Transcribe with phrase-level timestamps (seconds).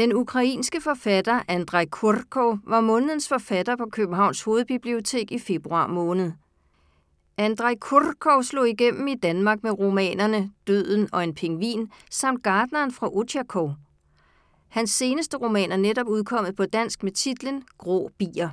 [0.00, 6.32] Den ukrainske forfatter Andrej Kurko var månedens forfatter på Københavns Hovedbibliotek i februar måned.
[7.36, 13.08] Andrej Kurko slog igennem i Danmark med romanerne Døden og en pingvin samt Gartneren fra
[13.12, 13.74] Otjakov.
[14.68, 18.48] Hans seneste roman er netop udkommet på dansk med titlen Grå bier.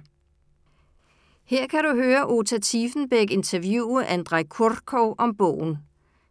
[1.45, 5.77] Her kan du høre Ota Tiefenbæk interviewe Andrej Kurkov om bogen.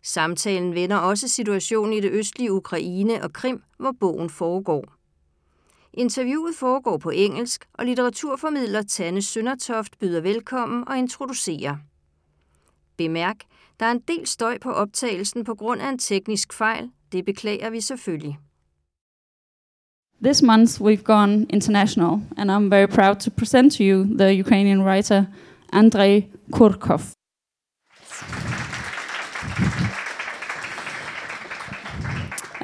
[0.03, 4.96] Samtalen vender også situationen i det østlige Ukraine og Krim, hvor bogen foregår.
[5.97, 11.77] Interviewet foregår på engelsk, og litteraturformidler Tanne Søndertoft byder velkommen og introducerer.
[12.97, 13.37] Bemærk,
[13.81, 16.91] der er en del støj på optagelsen på grund af en teknisk fejl.
[17.13, 18.39] Det beklager vi selvfølgelig.
[20.23, 24.83] This month we've gone international, and I'm very proud to present to you the Ukrainian
[24.83, 25.25] writer
[25.73, 27.16] Andrei Kurkov.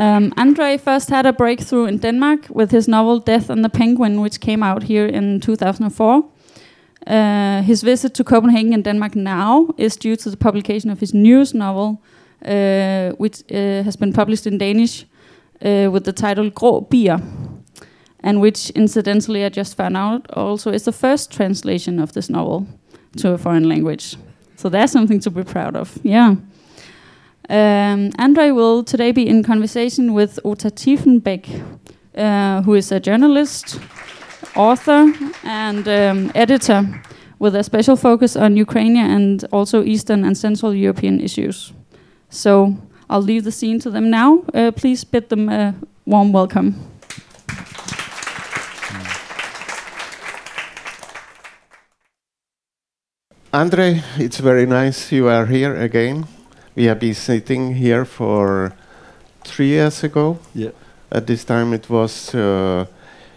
[0.02, 4.20] Um, Andrei first had a breakthrough in Denmark with his novel Death and the Penguin,
[4.20, 6.24] which came out here in 2004.
[7.06, 11.14] Uh, his visit to Copenhagen and Denmark now is due to the publication of his
[11.14, 12.02] newest novel,
[12.44, 15.06] uh, which uh, has been published in Danish
[15.64, 17.20] uh, with the title Grå Bier,
[18.24, 22.66] and which, incidentally, I just found out also is the first translation of this novel
[23.18, 24.16] to a foreign language.
[24.56, 25.96] So that's something to be proud of.
[26.02, 26.34] Yeah.
[27.48, 31.48] Um, Andre will today be in conversation with Ota Tiefenböck,
[32.16, 33.80] uh, who is a journalist,
[34.54, 35.12] author,
[35.44, 37.02] and um, editor
[37.38, 41.72] with a special focus on Ukraine and also Eastern and Central European issues.
[42.30, 42.76] So
[43.10, 44.44] I'll leave the scene to them now.
[44.54, 45.74] Uh, please bid them a
[46.06, 46.74] warm welcome.
[53.52, 56.26] Andre, it's very nice you are here again.
[56.74, 58.72] We have been sitting here for
[59.44, 60.38] three years ago.
[60.54, 60.70] Yeah.
[61.10, 62.86] At this time, it was uh,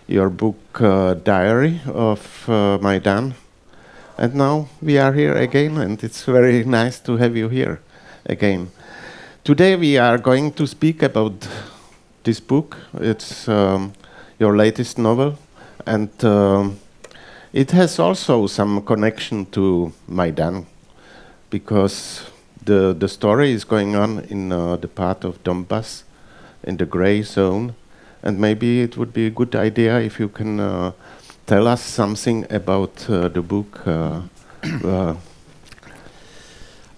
[0.08, 3.34] your book uh, Diary of uh, Maidan.
[4.18, 7.82] And now we are here again, and it's very nice to have you here
[8.26, 8.72] again.
[9.44, 11.46] Today, we are going to speak about
[12.24, 12.78] this book.
[12.94, 13.92] It's um,
[14.40, 15.38] your latest novel,
[15.86, 16.80] and um,
[17.52, 20.66] it has also some connection to Maidan
[21.50, 22.32] because
[22.66, 26.04] the, the story is going on in uh, the part of Donbass,
[26.64, 27.76] in the gray zone,
[28.24, 30.92] and maybe it would be a good idea if you can uh,
[31.46, 33.86] tell us something about uh, the book.
[33.88, 34.22] uh,
[34.84, 35.16] uh,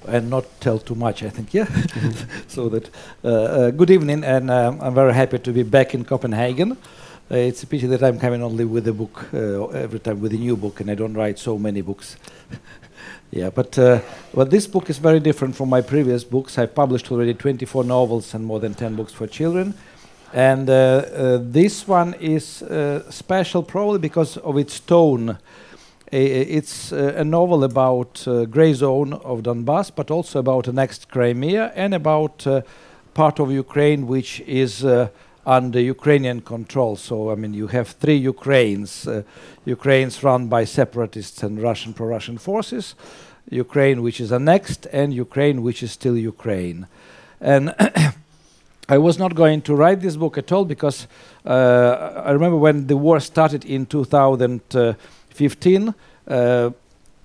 [0.08, 1.54] and not tell too much, I think.
[1.54, 1.68] Yeah.
[2.48, 2.90] so that
[3.24, 6.78] uh, uh, good evening, and um, I'm very happy to be back in Copenhagen.
[7.30, 10.34] Uh, it's a pity that I'm coming only with a book uh, every time with
[10.34, 12.16] a new book, and I don't write so many books.
[13.38, 14.02] yeah, but uh,
[14.34, 16.58] well, this book is very different from my previous books.
[16.58, 19.76] I published already 24 novels and more than 10 books for children.
[20.34, 25.38] And uh, uh, this one is uh, special probably because of its tone.
[26.12, 30.74] I- it's uh, a novel about uh, gray zone of Donbass, but also about the
[30.74, 32.46] next Crimea and about
[33.14, 34.84] part of Ukraine which is
[35.48, 36.98] under Ukrainian control.
[36.98, 39.24] So I mean, you have three Ukraines: uh,
[39.66, 42.96] Ukraine's run by separatists and Russian pro-Russian forces,
[43.50, 46.88] Ukraine which is annexed, and Ukraine which is still Ukraine.
[47.40, 47.76] And
[48.90, 51.08] I was not going to write this book at all because
[51.46, 55.94] uh, I remember when the war started in 2015.
[56.28, 56.72] Uh,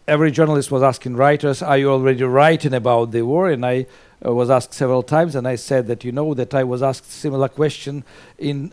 [0.08, 3.86] every journalist was asking writers, "Are you already writing about the war?" And I
[4.24, 7.10] uh, was asked several times, and I said that you know that I was asked
[7.10, 8.04] similar question
[8.38, 8.70] in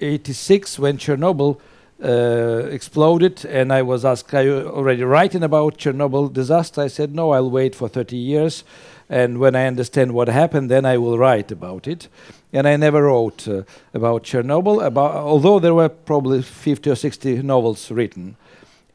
[0.00, 1.58] '86 when Chernobyl
[2.02, 7.14] uh, exploded, and I was asked, "Are you already writing about Chernobyl disaster?" I said,
[7.14, 8.64] "No, I'll wait for 30 years."
[9.12, 12.08] and when I understand what happened, then I will write about it.
[12.50, 17.42] And I never wrote uh, about Chernobyl, about, although there were probably 50 or 60
[17.42, 18.36] novels written.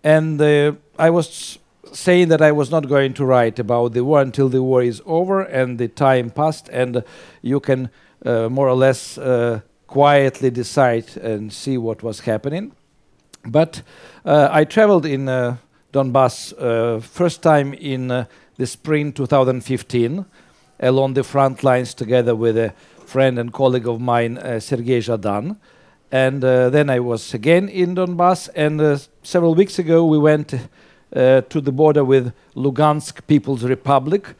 [0.03, 1.59] And uh, I was
[1.93, 5.03] saying that I was not going to write about the war until the war is
[5.05, 7.03] over and the time passed, and
[7.43, 7.91] you can
[8.25, 12.71] uh, more or less uh, quietly decide and see what was happening.
[13.45, 13.81] But
[14.25, 15.57] uh, I traveled in uh,
[15.93, 18.07] Donbass uh, first time in
[18.57, 20.25] the spring 2015
[20.79, 22.73] along the front lines together with a
[23.05, 25.57] friend and colleague of mine, uh, Sergei Zhadan.
[26.11, 30.53] And uh, then I was again in Donbass, and uh, several weeks ago we went
[30.53, 34.35] uh, to the border with Lugansk People's Republic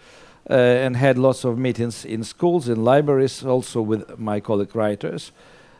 [0.50, 5.34] and had lots of meetings in schools, in libraries, also with my colleague writers.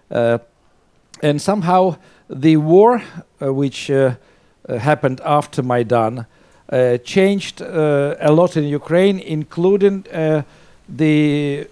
[0.10, 1.96] And somehow
[2.30, 3.02] the war,
[3.42, 4.16] uh, which uh,
[4.68, 6.26] uh, happened after Maidan,
[7.06, 10.04] changed a lot in Ukraine, including
[10.90, 11.68] the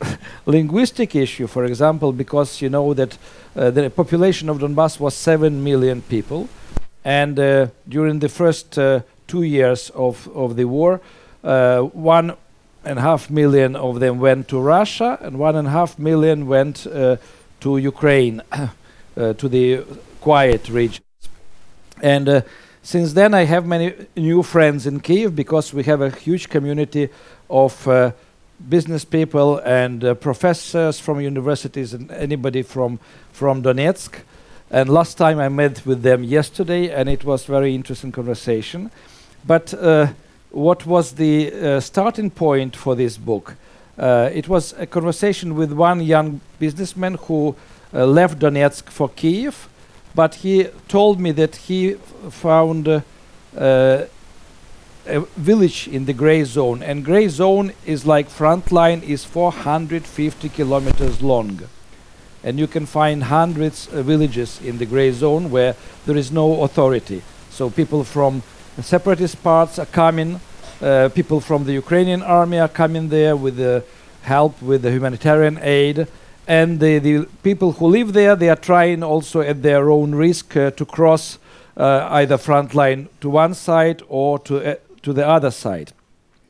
[0.46, 3.18] linguistic issue, for example, because you know that
[3.56, 6.48] uh, the population of Donbass was 7 million people.
[7.04, 11.00] And uh, during the first uh, two years of, of the war,
[11.42, 12.36] one
[12.84, 16.46] and a half million of them went to Russia, and one and a half million
[16.46, 16.86] went
[17.60, 18.42] to Ukraine,
[19.16, 19.82] to the
[20.20, 21.00] quiet regions.
[22.02, 22.44] And
[22.82, 27.08] since then, I have many new friends in Kiev because we have a huge community
[27.48, 27.88] of
[28.68, 32.98] business people and uh, professors from universities and anybody from
[33.32, 34.20] from Donetsk.
[34.70, 38.90] And last time I met with them yesterday, and it was very interesting conversation.
[39.46, 40.08] But uh,
[40.50, 43.54] what was the uh, starting point for this book?
[43.98, 47.54] Uh, it was a conversation with one young businessman who uh,
[48.04, 49.68] left Donetsk for Kiev,
[50.14, 51.94] but he told me that he
[52.30, 53.02] found uh,
[53.56, 60.48] a village in the gray zone and gray zone is like front line is 450
[60.48, 61.60] kilometers long.
[62.42, 65.76] And you can find hundreds of villages in the gray zone where
[66.06, 67.22] there is no authority.
[67.50, 68.42] So people from
[68.82, 70.40] separatist parts are coming
[70.82, 73.82] uh, people from the ukrainian army are coming there with the
[74.22, 76.06] help with the humanitarian aid
[76.46, 80.56] and the, the people who live there they are trying also at their own risk
[80.56, 81.38] uh, to cross
[81.76, 85.92] uh, either front line to one side or to uh, to the other side.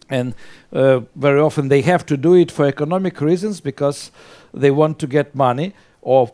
[0.08, 0.34] And
[0.70, 4.12] very often they have to do it for economic reasons because
[4.54, 6.32] they want to get money or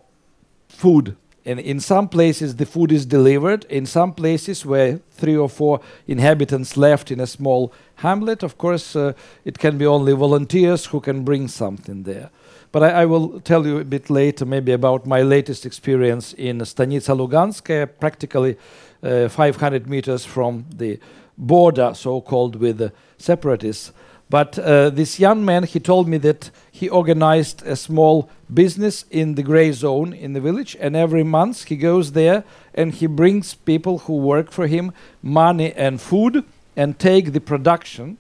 [0.68, 1.16] food.
[1.44, 3.64] And in some places the food is delivered.
[3.64, 8.94] In some places where three or four inhabitants left in a small hamlet, of course,
[8.94, 12.30] uh, it can be only volunteers who can bring something there.
[12.72, 16.58] But I, I, will tell you a bit later, maybe about my latest experience in
[16.60, 18.56] Stanitsa Luganskaya, practically
[19.02, 20.98] uh, 500 meters from the
[21.36, 23.92] border, so-called, with the separatists.
[24.30, 29.34] But uh, this young man, he told me that he organized a small business in
[29.34, 32.42] the gray zone in the village, and every month he goes there
[32.74, 34.92] and he brings people who work for him
[35.22, 38.16] money and food and take the production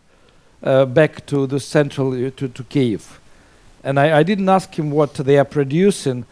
[0.62, 3.21] uh, back to the central uh, to, to Kiev.
[3.84, 6.24] And I, I, didn't ask him what they are producing,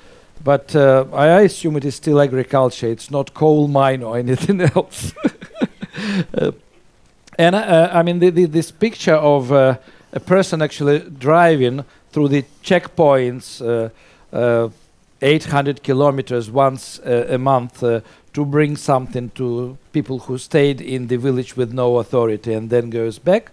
[0.42, 2.86] but uh, I assume it is still agriculture.
[2.86, 5.12] It's not coal mine or anything else.
[6.34, 6.52] Uh,
[7.38, 9.78] and uh, I mean, the, the, this picture of uh,
[10.12, 13.90] a person actually driving through the checkpoints, uh,
[14.36, 14.68] uh
[15.22, 21.56] 800 kilometers once a month to bring something to people who stayed in the village
[21.56, 23.50] with no authority and then goes back.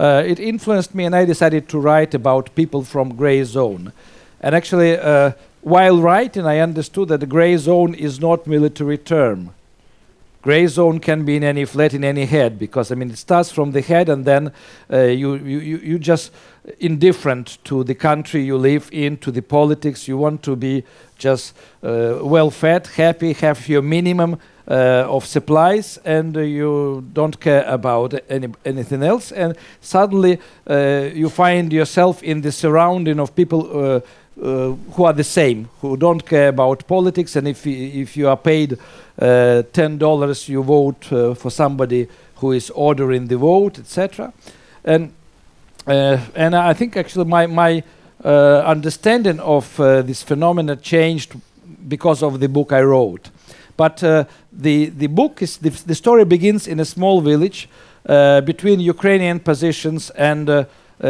[0.00, 3.92] It influenced me, and I decided to write about people from gray zone.
[4.40, 4.96] And actually,
[5.62, 9.50] while writing, I understood that the gray zone is not military term
[10.42, 13.52] gray zone can be in any flat in any head because I mean it starts
[13.52, 14.52] from the head and then
[14.90, 16.32] uh, you, you you just
[16.78, 20.84] indifferent to the country you live in to the politics you want to be
[21.18, 24.38] just uh, well fed happy have your minimum uh,
[24.70, 30.38] of supplies and uh, you don't care about any, anything else and suddenly
[30.68, 34.00] uh, you find yourself in the surrounding of people uh,
[34.42, 38.38] uh, who are the same, who don't care about politics, and if if you are
[38.38, 38.78] paid
[39.18, 44.32] uh, ten dollars, you vote uh, for somebody who is ordering the vote, etc.
[44.82, 45.12] And
[45.86, 47.82] and I think actually my my
[48.24, 51.34] understanding of this phenomena changed
[51.88, 53.28] because of the book I wrote.
[53.80, 57.66] But uh, the the book is the, the, story begins in a small village
[58.06, 60.64] uh, between Ukrainian positions and uh,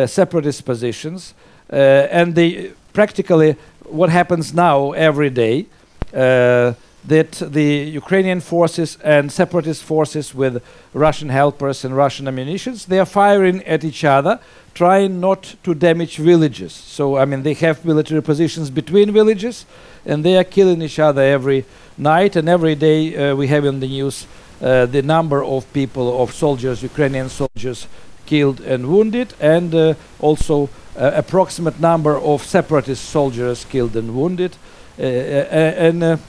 [0.07, 1.35] separatist positions,
[1.69, 3.57] and the practically
[3.99, 5.67] what happens now every day
[6.15, 6.75] uh,
[7.09, 7.71] that the
[8.03, 10.63] Ukrainian forces and separatist forces with
[10.93, 14.39] Russian helpers and Russian ammunitions, they are firing at each other,
[14.75, 16.73] trying not to damage villages.
[16.73, 19.67] So, I mean, they have military positions between villages,
[20.05, 21.65] and they are killing each other every
[22.01, 24.27] night, and every day uh, we have in the news
[24.63, 27.87] uh, the number of people, of soldiers, Ukrainian soldiers,
[28.27, 34.57] killed and wounded, and uh, also approximate number of separatist soldiers killed and wounded.
[34.99, 36.21] And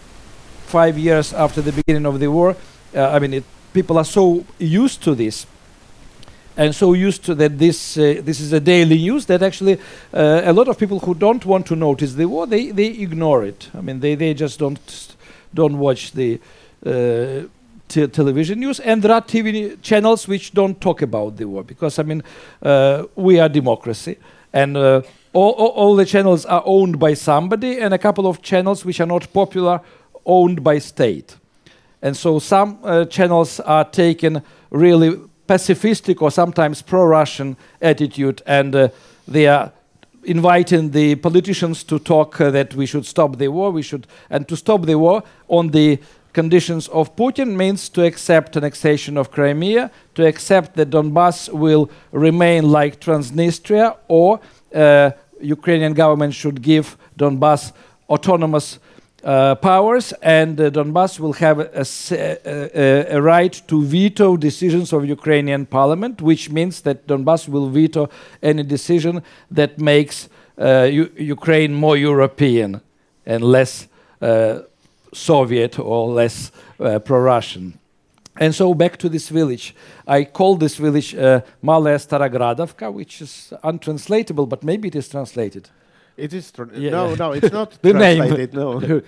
[0.66, 2.56] five years after the beginning of the war,
[2.96, 5.46] I mean, it, people are so used to this
[6.58, 9.80] and so used to that this uh, this is a daily news that actually
[10.14, 13.44] uh, a lot of people who don't want to notice the war they they ignore
[13.44, 15.11] it i mean they they just don't
[15.54, 16.40] don't watch the
[16.86, 17.42] uh,
[17.88, 22.04] television news, and there are TV channels which don't talk about the war because I
[22.04, 22.24] mean
[22.62, 24.18] uh, we are democracy,
[24.54, 25.02] and uh,
[25.34, 29.00] all, all, all, the channels are owned by somebody, and a couple of channels which
[29.00, 29.82] are not popular
[30.26, 31.36] owned by state,
[32.02, 38.88] and so some uh, channels are taken really pacifistic or sometimes pro-Russian attitude, and uh,
[39.28, 39.72] they are
[40.24, 44.48] inviting the politicians to talk uh, that we should stop the war, we should, and
[44.48, 46.00] to stop the war on the
[46.34, 52.72] conditions of Putin means to accept annexation of Crimea, to accept that Donbass will remain
[52.72, 54.40] like Transnistria, or
[54.74, 55.12] uh,
[55.42, 57.74] Ukrainian government should give Donbass
[58.10, 58.80] autonomous
[59.24, 65.06] uh, powers, and uh, Donbass will have a, a, a, right to veto decisions of
[65.06, 68.10] Ukrainian parliament, which means that Donbass will veto
[68.42, 72.82] any decision that makes uh, Ukraine more European
[73.26, 73.88] and less
[74.22, 74.60] uh,
[75.14, 77.78] Soviet or less uh, pro-Russian.
[78.40, 79.76] And so back to this village.
[80.08, 85.70] I call this village uh, Malaya Starogradovka, which is untranslatable, but maybe it is translated.
[86.18, 86.92] It is yeah.
[86.92, 87.32] no, no.
[87.32, 88.54] It's not the translated.
[88.54, 88.64] Name.
[88.64, 88.80] No.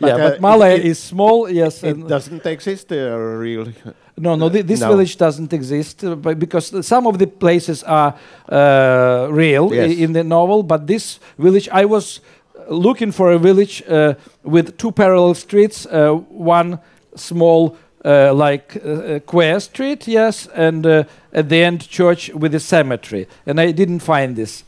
[0.00, 1.48] but, yeah, uh, but Malaya is small.
[1.48, 3.74] Yes, it doesn't exist there really.
[4.16, 4.48] No, no.
[4.48, 4.88] Th this no.
[4.88, 8.14] village doesn't exist uh, because some of the places are
[8.48, 9.96] uh, real yes.
[9.98, 12.20] in the novel, but this village, I was
[12.68, 16.78] looking for a village uh, with two parallel streets, uh, one
[17.14, 22.60] small uh, like uh, Quay Street, yes, and uh, at the end church with a
[22.60, 23.26] cemetery.
[23.46, 24.64] And I didn't find this,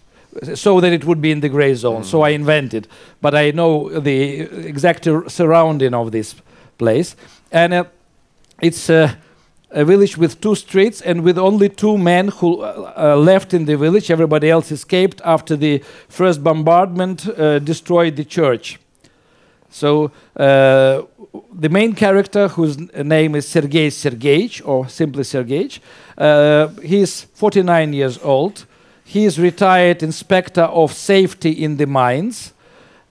[0.55, 2.03] so that it would be in the gray zone.
[2.03, 2.05] Mm.
[2.05, 2.89] So I invented,
[3.21, 6.35] but I know the exact surrounding of this
[6.79, 7.17] place,
[7.53, 7.85] and uh,
[8.61, 8.91] it's
[9.71, 13.67] a village with two streets and with only two men who uh, uh, left in
[13.67, 14.11] the village.
[14.11, 18.79] Everybody else escaped after the first bombardment uh, destroyed the church.
[19.71, 21.03] So uh,
[21.53, 25.79] the main character, whose name is Sergei Sergeevich, or simply Sergeevich,
[26.19, 28.67] uh, he's 49 years old.
[29.11, 32.53] He is retired inspector of safety in the mines,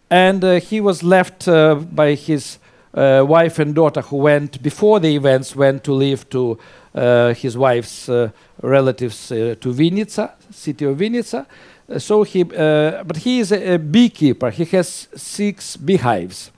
[0.09, 2.57] and uh, he was left by his
[2.93, 6.57] uh, wife and daughter who went before the events went to live to
[6.95, 8.29] uh, his wife's uh,
[8.61, 11.45] relatives uh, to Vinnytsia, city of.
[11.89, 14.51] Uh, so he, uh, but he is a, a, beekeeper.
[14.51, 16.49] He has six beehives,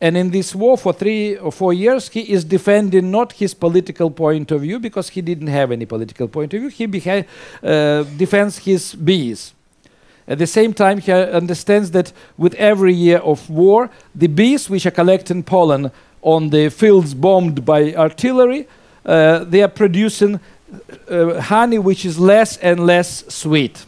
[0.00, 4.10] and in this war for three or four years, he is defending not his political
[4.10, 6.68] point of view because he didn't have any political point of view.
[6.68, 6.86] He
[8.18, 9.54] defends his bees.
[10.26, 14.86] At the same time, he understands that with every year of war, the bees which
[14.86, 15.90] are collecting pollen
[16.22, 18.66] on the fields bombed by artillery,
[19.04, 20.40] uh, they are producing
[21.08, 23.84] uh, honey which is less and less sweet.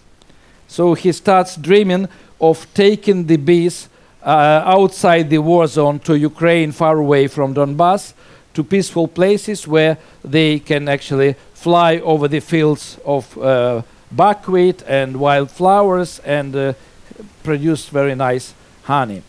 [0.68, 2.08] So he starts dreaming
[2.38, 3.88] of taking the bees uh,
[4.26, 8.12] outside the war zone to Ukraine, far away from Donbass,
[8.54, 15.18] to peaceful places where they can actually fly over the fields of uh, buckwheat and
[15.18, 16.72] wildflowers and uh,
[17.42, 18.54] produced very nice
[18.84, 19.22] honey.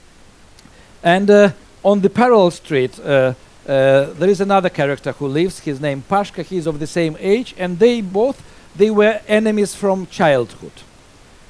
[1.04, 1.52] And uh,
[1.84, 3.34] on the parallel street, uh,
[3.68, 5.60] uh, there is another character who lives.
[5.60, 6.44] His name Pashka.
[6.44, 8.42] He's of the same age, and they both
[8.76, 10.72] they were enemies from childhood.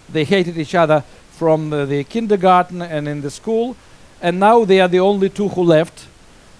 [0.09, 1.03] They hated each other
[1.37, 3.75] from uh, the kindergarten and in the school,
[4.21, 6.07] and now they are the only two who left.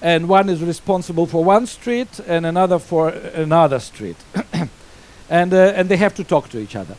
[0.01, 4.17] And one is responsible for one street, and another for another street.
[5.29, 6.95] and uh, and they have to talk to each other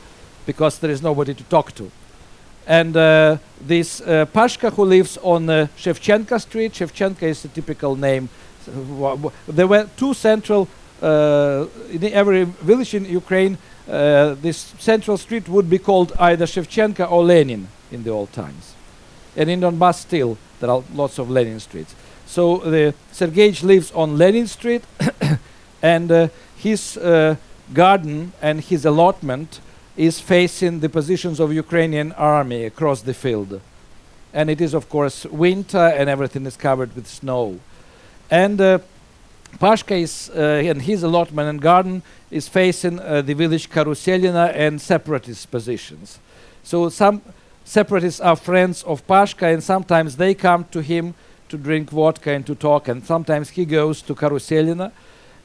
[0.47, 1.91] because there is nobody to talk to.
[2.67, 7.97] And uh, this uh, Pashka who lives on uh, Shevchenka Street, Shevchenka is a typical
[7.97, 8.29] name.
[9.47, 10.69] There were two central,
[11.01, 13.57] uh, in every village in Ukraine,
[13.88, 18.75] uh, this central street would be called either Shevchenka or Lenin in the old times.
[19.37, 21.95] And in Donbass still, there are lots of Lenin streets.
[22.26, 24.85] So the Sergej lives on Lenin Street,
[25.83, 26.99] and uh, his
[27.73, 29.61] garden and his allotment
[29.97, 33.61] is facing the positions of Ukrainian army across the field.
[34.33, 37.59] And it is, of course, winter and everything is covered with snow.
[38.30, 38.78] And uh,
[39.57, 44.81] Pashka is, uh, and his allotment and garden is facing uh, the village Karuselina and
[44.81, 46.19] separatist positions.
[46.62, 47.23] So some
[47.64, 51.14] separatists are friends of Pashka and sometimes they come to him
[51.49, 54.93] to drink vodka and to talk and sometimes he goes to Karuselina.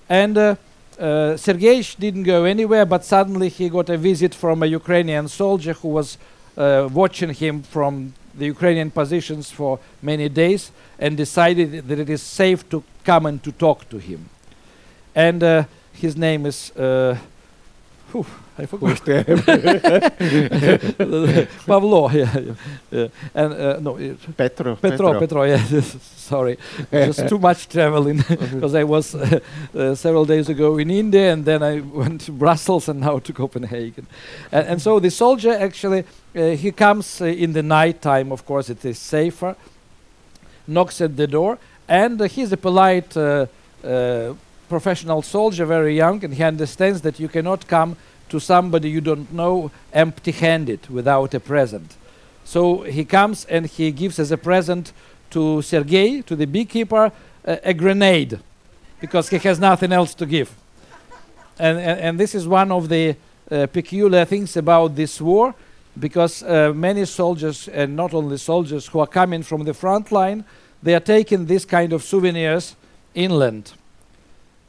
[0.10, 0.56] And uh,
[1.00, 5.88] uh, didn't go anywhere, but suddenly he got a visit from a Ukrainian soldier who
[5.88, 6.18] was
[6.58, 12.22] uh, watching him from the Ukrainian positions for many days and decided that it is
[12.22, 14.30] safe to come and to talk to him.
[15.16, 15.64] And uh,
[15.94, 17.18] his name is uh,
[18.12, 19.04] Whew, I forgot.
[21.66, 22.40] Pavlo, yeah,
[22.92, 23.96] yeah, and uh, no,
[24.38, 25.82] Petro, Petro, Petro, Petro yeah.
[25.82, 26.58] Sorry,
[26.92, 29.40] just too much traveling because I was uh,
[29.76, 33.34] uh, several days ago in India and then I went to Brussels and now to
[33.34, 34.06] Copenhagen,
[34.52, 36.04] and, and so the soldier actually
[36.36, 38.32] uh, he comes in the night time.
[38.32, 39.56] Of course, it is safer.
[40.68, 41.58] Knocks at the door,
[41.90, 43.18] and he's a polite
[44.70, 47.96] professional soldier, very young, and he understands that you cannot come
[48.34, 51.96] to somebody you don't know empty handed without a present.
[52.44, 54.92] So he comes and he gives as a present
[55.30, 57.12] to Sergei, to the beekeeper,
[57.46, 58.40] a, a grenade
[59.00, 60.50] because he has nothing else to give.
[61.60, 63.16] And, and, and this is one of the
[63.52, 65.54] uh, peculiar things about this war
[66.00, 70.44] because uh, many soldiers, and not only soldiers who are coming from the front line,
[70.82, 72.76] they are taking this kind of souvenirs
[73.14, 73.74] inland.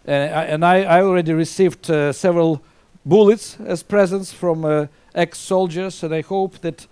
[0.06, 2.61] Uh, and I, I, already received uh, several
[3.04, 6.87] bullets as presents from uh, ex-soldiers, and I hope that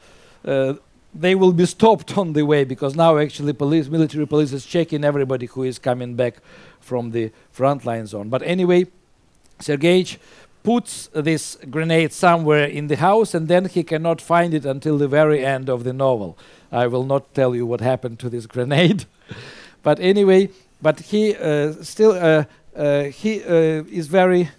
[0.45, 0.75] uh,
[1.15, 5.05] they will be stopped on the way because now actually police, military police is checking
[5.05, 6.37] everybody who is coming back
[6.81, 8.29] from the front line zone.
[8.29, 8.87] But anyway,
[9.61, 10.07] Sergei
[10.63, 15.09] puts this grenade somewhere in the house and then he cannot find it until the
[15.09, 16.39] very end of the novel.
[16.71, 19.05] I will not tell you what happened to this grenade.
[19.83, 20.51] but anyway,
[20.81, 22.45] but he uh, still uh,
[22.77, 24.51] uh, he uh, is very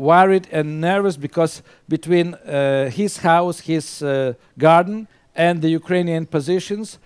[0.00, 6.98] worried and nervous because between uh, his house, his uh, garden, and the Ukrainian positions,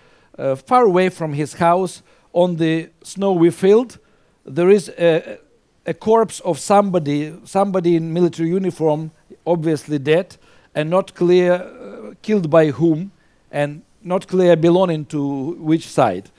[0.65, 2.01] far away from his house
[2.33, 3.97] on the snowy field,
[4.45, 5.37] there is a,
[5.85, 9.11] a corpse of somebody, somebody in military uniform,
[9.45, 10.37] obviously dead,
[10.73, 13.11] and not clear uh, killed by whom,
[13.51, 16.29] and not clear belonging to which side,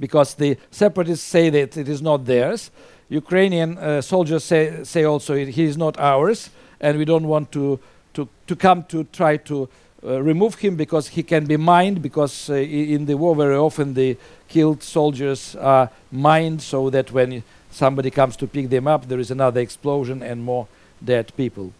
[0.00, 2.70] because the separatists say that it is not theirs.
[3.12, 6.48] Ukrainian uh, soldiers say, say also he is not ours,
[6.80, 7.78] and we don't want to,
[8.14, 9.68] to, to come to try to
[10.02, 13.92] uh, remove him because he can be mined, because uh, in the war very often
[13.92, 14.16] the
[14.48, 19.30] killed soldiers are mined so that when somebody comes to pick them up, there is
[19.30, 20.66] another explosion and more
[21.04, 21.70] dead people.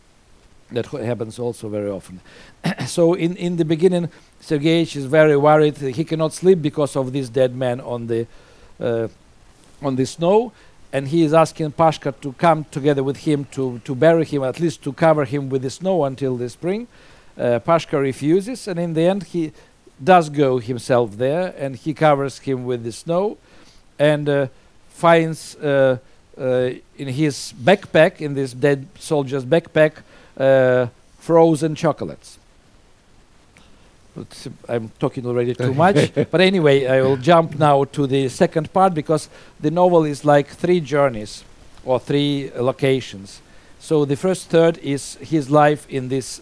[0.70, 2.20] That happens also very often.
[2.86, 4.10] so in, in the beginning,
[4.40, 5.78] Sergei is very worried.
[5.78, 8.26] He cannot sleep because of this dead man on the
[8.78, 9.08] uh,
[9.82, 10.52] on the snow,
[10.92, 14.60] and he is asking Pashka to come together with him to to bury him, at
[14.60, 16.86] least to cover him with the snow until the spring.
[17.36, 19.52] Uh, Pashka refuses, and in the end, he
[20.02, 23.36] does go himself there, and he covers him with the snow,
[23.98, 24.28] and.
[24.28, 24.46] Uh,
[25.02, 25.98] finds uh,
[26.38, 29.94] uh, in his backpack, in this dead soldier's backpack,
[30.36, 30.86] uh,
[31.18, 32.38] frozen chocolates.
[34.14, 36.12] But I'm talking already too much.
[36.14, 39.28] but anyway, I will jump now to the second part because
[39.60, 41.44] the novel is like three journeys
[41.84, 43.40] or three locations.
[43.80, 46.40] So the first third is his life in this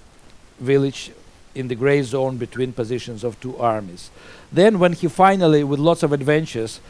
[0.58, 1.12] village
[1.54, 4.10] in the gray zone between positions of two armies.
[4.52, 6.80] Then, when he finally, with lots of adventures,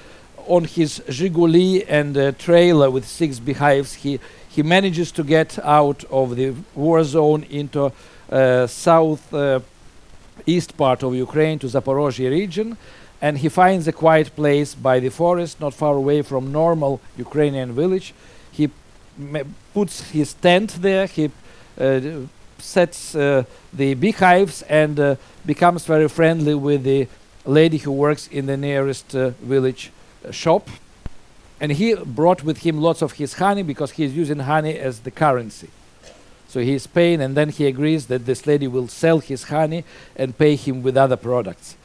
[0.46, 6.04] on his Zhiguli and a trailer with six beehives, he, he manages to get out
[6.10, 7.92] of the war zone into
[8.30, 9.60] uh, south uh,
[10.46, 12.76] east part of Ukraine to Zaporozhye region
[13.22, 17.72] and he finds a quiet place by the forest not far away from normal Ukrainian
[17.72, 18.14] village.
[18.50, 18.70] He
[19.74, 21.30] puts his tent there, he
[21.78, 22.00] uh,
[22.58, 27.08] sets uh, the beehives and uh, becomes very friendly with the
[27.44, 29.90] lady who works in the nearest uh, village
[30.30, 30.68] shop
[31.60, 35.00] and he brought with him lots of his honey because he is using honey as
[35.00, 35.68] the currency.
[36.50, 39.84] So he is paying, and then he agrees that this lady will sell his honey
[40.16, 41.76] and pay him with other products.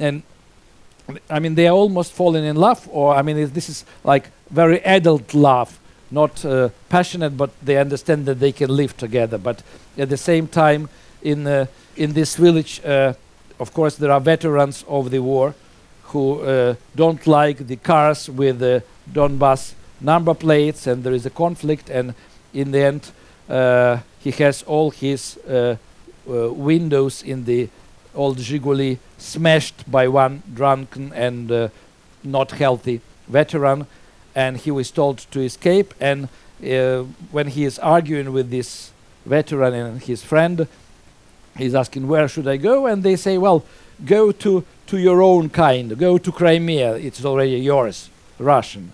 [0.00, 0.22] And
[1.28, 4.80] I mean, they are almost falling in love, or I mean, this is like very
[4.86, 5.78] adult love,
[6.10, 9.36] not uh, passionate, but they understand that they can live together.
[9.36, 9.62] But
[9.98, 10.88] at the same time,
[11.20, 13.12] in uh, in this village, uh,
[13.58, 15.54] of course, there are veterans of the war
[16.04, 21.30] who uh, don't like the cars with the Donbas number plates, and there is a
[21.30, 21.90] conflict.
[21.90, 22.14] And
[22.54, 23.12] in the end,
[23.48, 25.76] he has all his uh,
[26.28, 27.68] uh windows in the
[28.14, 31.68] old Zhiguli smashed by one drunken and uh,
[32.22, 33.86] not healthy veteran,
[34.34, 35.94] and he was told to escape.
[36.00, 36.28] And
[36.62, 38.92] uh, when he is arguing with this
[39.26, 40.66] veteran and his friend,
[41.58, 43.64] he's asking, "Where should I go?" And they say, "Well."
[44.04, 48.92] go to, to your own kind, go to Crimea, it's already yours, Russian.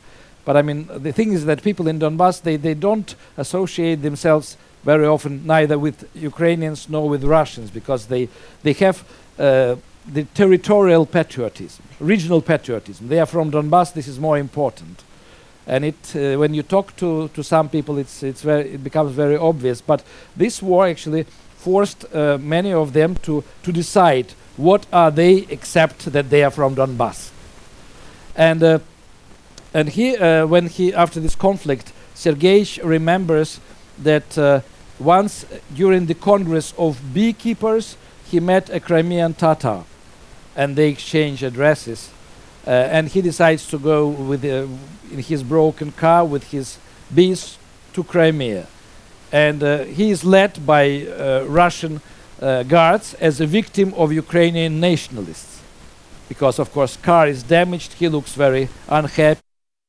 [0.51, 4.57] But I mean, the thing is that people in Donbass, they, they don't associate themselves
[4.83, 8.29] very often neither with Ukrainians nor with Russians because they,
[8.65, 9.05] they have
[9.39, 9.77] uh,
[10.13, 13.07] the territorial patriotism, regional patriotism.
[13.07, 15.05] They are from Donbass, this is more important.
[15.69, 19.13] And it, uh, when you talk to, to some people, it's, it's very, it becomes
[19.15, 19.81] very obvious.
[19.81, 20.03] But
[20.37, 21.27] this war actually
[21.59, 26.51] forced uh, many of them to, to decide what are they except that they are
[26.51, 27.31] from Donbass?
[28.35, 28.79] And uh,
[29.73, 33.61] and he uh, when he after this conflict, Sergei remembers
[34.03, 34.61] that uh,
[34.99, 37.97] once during the Congress of Beekeepers
[38.31, 39.85] he met a Crimean Tatar,
[40.57, 42.11] and they exchange addresses.
[42.67, 44.67] Uh, and he decides to go with uh,
[45.11, 46.79] in his broken car with his
[47.15, 47.59] bees
[47.93, 48.67] to Crimea.
[49.33, 52.01] and uh, he is led by uh, Russian
[52.69, 55.61] guards as a victim of Ukrainian nationalists.
[56.29, 59.41] Because, of course, car is damaged, he looks very unhappy,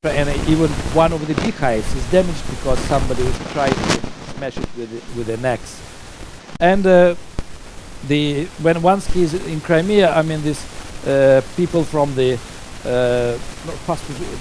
[0.04, 4.02] and even one of the beehives is damaged because somebody tried to
[4.34, 5.80] smash it with, with an axe.
[6.60, 7.14] And uh,
[8.08, 10.66] the when once he's in Crimea, I mean, these
[11.06, 12.34] uh, people from the
[12.84, 13.38] uh,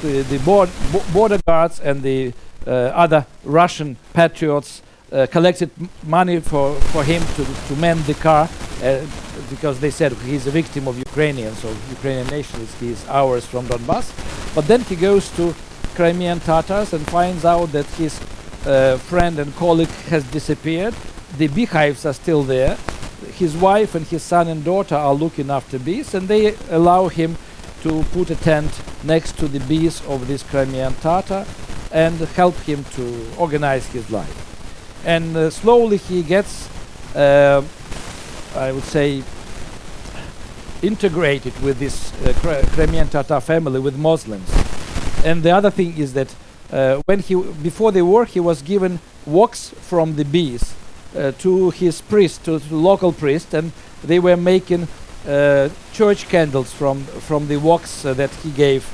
[0.02, 0.70] the board,
[1.12, 2.32] border guards and the
[2.66, 4.80] uh, other Russian patriots
[5.12, 5.70] uh, collected
[6.06, 8.48] money for, for him to, to mend the car
[8.82, 9.04] uh,
[9.50, 14.06] because they said he's a victim of Ukrainians so Ukrainian nationalists, he's ours from Donbass.
[14.54, 15.54] But then he goes to
[15.94, 18.18] Crimean Tatars and finds out that his
[18.66, 20.94] uh, friend and colleague has disappeared.
[21.36, 22.76] The beehives are still there.
[23.34, 27.36] His wife and his son and daughter are looking after bees and they allow him
[27.82, 28.70] to put a tent
[29.04, 31.46] next to the bees of this Crimean Tatar
[31.92, 34.46] and help him to organize his life.
[35.04, 36.68] And uh, slowly he gets,
[37.16, 37.62] uh,
[38.54, 39.22] I would say,
[40.82, 42.32] integrated with this uh,
[42.74, 44.48] Crimean Tatar family, with Muslims.
[45.24, 46.34] And the other thing is that
[46.72, 50.74] uh, when he, before the war, he was given wax from the bees
[51.16, 53.72] uh, to his priest, to the local priest, and
[54.04, 54.88] they were making
[55.26, 58.86] uh, church candles from from the wax uh, that he gave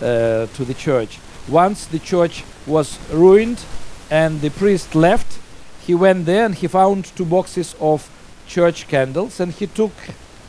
[0.00, 1.18] uh, to the church.
[1.48, 3.64] Once the church was ruined
[4.10, 5.38] and the priest left,
[5.86, 8.08] he went there and he found two boxes of
[8.46, 9.92] church candles and he took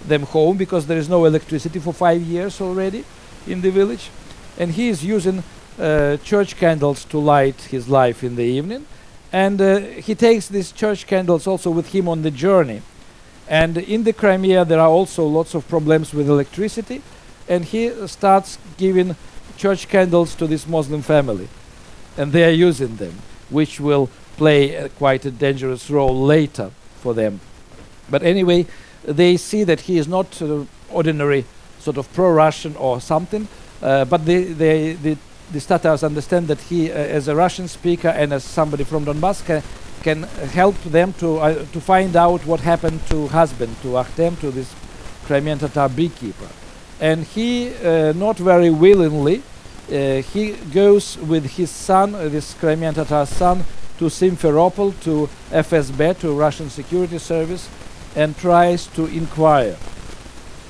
[0.05, 3.03] them home because there is no electricity for five years already
[3.45, 4.09] in the village.
[4.57, 5.43] And he is using
[5.79, 8.85] uh, church candles to light his life in the evening.
[9.31, 12.81] And uh, he takes these church candles also with him on the journey.
[13.47, 17.01] And in the Crimea, there are also lots of problems with electricity.
[17.47, 19.15] And he starts giving
[19.57, 21.47] church candles to this Muslim family.
[22.17, 23.15] And they are using them,
[23.49, 27.39] which will play a quite a dangerous role later for them.
[28.09, 28.65] But anyway,
[29.07, 31.45] they see that he is not uh, ordinary
[31.79, 33.47] sort of pro-Russian or something,
[33.81, 35.17] uh, but they, they, the,
[35.51, 39.45] the Tatars understand that he, uh, as a Russian speaker and as somebody from Donbass,
[39.45, 39.63] can,
[40.03, 44.51] can help them to uh, to find out what happened to husband to Artem to
[44.51, 44.73] this
[45.25, 46.47] Crimean Tatar beekeeper,
[46.99, 49.41] and he uh, not very willingly
[49.89, 53.63] uh, he goes with his son, this Crimean Tatar son,
[53.97, 57.69] to Simferopol to FSB to Russian Security Service,
[58.17, 59.77] and tries to inquire.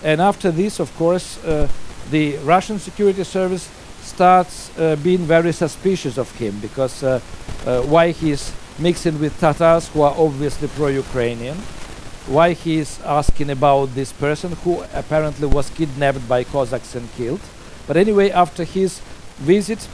[0.04, 1.68] And after this, of course, uh,
[2.12, 3.68] the Russian Security Service
[4.04, 7.02] starts uh, being very suspicious of him because
[7.90, 11.58] why he's mixing with Tatars who are obviously pro-Ukrainian.
[12.28, 17.40] Why he is asking about this person who apparently was kidnapped by Cossacks and killed.
[17.88, 19.00] But anyway, after his
[19.38, 19.88] visit,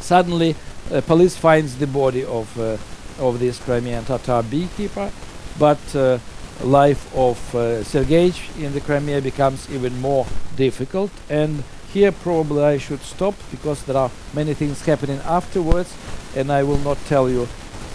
[0.00, 0.54] suddenly
[0.92, 2.76] uh, police finds the body of uh,
[3.18, 5.10] of this Crimean Tatar beekeeper,
[5.58, 6.18] but uh,
[6.64, 11.10] life of uh, Sergei in the Crimea becomes even more difficult.
[11.28, 15.94] And here probably I should stop because there are many things happening afterwards,
[16.34, 17.48] and I will not tell you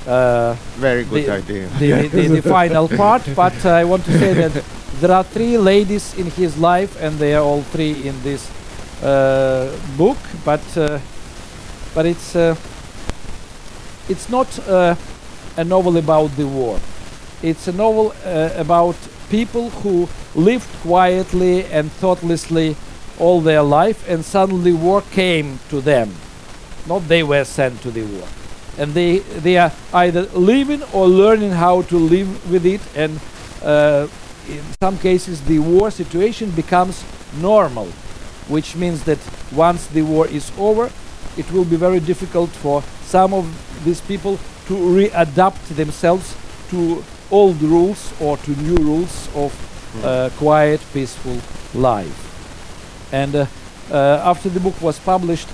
[0.07, 1.67] uh, Very good the, idea.
[1.79, 4.63] The, the, the final part, but I want to say that
[4.99, 8.49] there are three ladies in his life, and they are all three in this
[9.03, 10.17] uh, book.
[10.45, 10.99] But uh,
[11.93, 12.55] but it's uh,
[14.09, 14.95] it's not uh,
[15.57, 16.79] a novel about the war.
[17.43, 18.13] It's a novel
[18.55, 18.95] about
[19.29, 22.75] people who lived quietly and thoughtlessly
[23.19, 26.13] all their life, and suddenly war came to them.
[26.87, 28.27] Not they were sent to the war
[28.77, 33.19] and they they are either living or learning how to live with it and
[33.63, 34.07] uh,
[34.47, 37.03] in some cases the war situation becomes
[37.41, 37.87] normal
[38.47, 39.19] which means that
[39.51, 40.89] once the war is over
[41.37, 43.45] it will be very difficult for some of
[43.85, 46.35] these people to readapt themselves
[46.69, 49.51] to old rules or to new rules of
[50.03, 51.37] uh, quiet peaceful
[51.73, 53.45] life and uh,
[53.91, 55.47] uh, after the book was published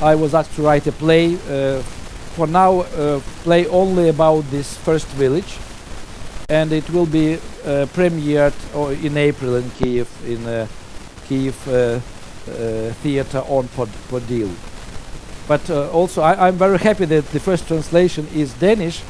[0.00, 1.82] I was asked to write a play uh,
[2.34, 5.58] for now uh, play only about this first village
[6.48, 7.38] and it will be
[7.94, 8.54] premiered
[9.04, 10.68] in April in Kiev in
[11.26, 11.54] Kiev
[13.02, 14.50] theater on Pod Podil.
[15.48, 19.02] But also I, am very happy that the first translation is Danish,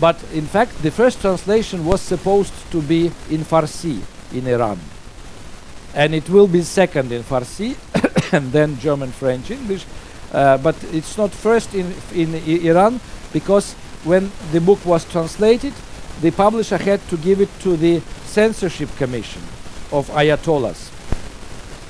[0.00, 4.00] but in fact the first translation was supposed to be in Farsi
[4.32, 4.78] in Iran.
[5.94, 7.76] And it will be second in Farsi
[8.32, 9.84] and then German, French, English
[10.32, 12.34] uh, but it's not first in, in
[12.64, 13.00] Iran
[13.32, 13.72] because
[14.04, 15.72] when the book was translated,
[16.20, 19.42] the publisher had to give it to the censorship commission
[19.90, 20.90] of Ayatollahs.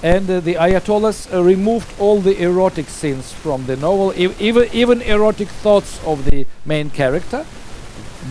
[0.03, 5.03] And uh, the Ayatollahs uh, removed all the erotic scenes from the novel, even, even
[5.03, 7.45] erotic thoughts of the main character.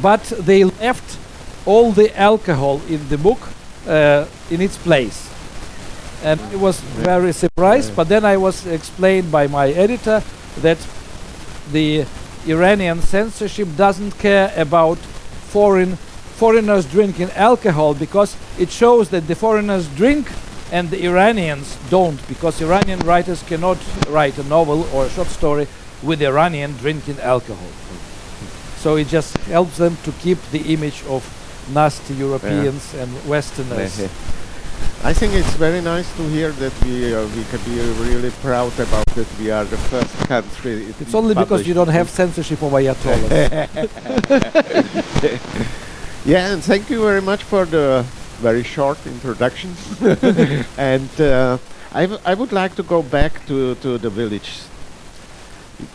[0.02, 1.17] But they left
[1.65, 3.39] all the alcohol in the book
[3.88, 5.30] uh, in its place.
[6.23, 10.21] And I was very surprised, but then I was explained by my editor
[10.62, 10.78] that
[11.71, 12.06] the
[12.47, 15.95] Iranian censorship doesn't care about foreign
[16.39, 20.32] foreigners drinking alcohol because it shows that the foreigners drink
[20.71, 25.67] and the Iranians don't because Iranian writers cannot write a novel or a short story
[26.02, 27.67] with Iranian drinking alcohol.
[28.81, 31.23] So it just helps them to keep the image of
[31.73, 33.99] nasty Europeans and Westerners.
[35.03, 38.73] I think it's very nice to hear that we uh, we can be really proud
[38.79, 40.93] about that we are the first country.
[40.99, 43.29] It's only because you don't have censorship of Ayatollahs.
[46.25, 48.05] Yeah, and thank you very much for the
[48.41, 49.73] very short introduction.
[50.77, 51.57] and uh,
[51.93, 54.61] I, I would like to go back to, to the village.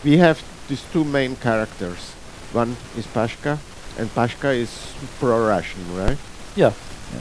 [0.03, 2.14] We have these two main characters.
[2.55, 3.57] One is Pashka,
[3.99, 4.71] and Pashka is
[5.19, 6.17] pro-Russian, right?
[6.55, 6.71] yeah.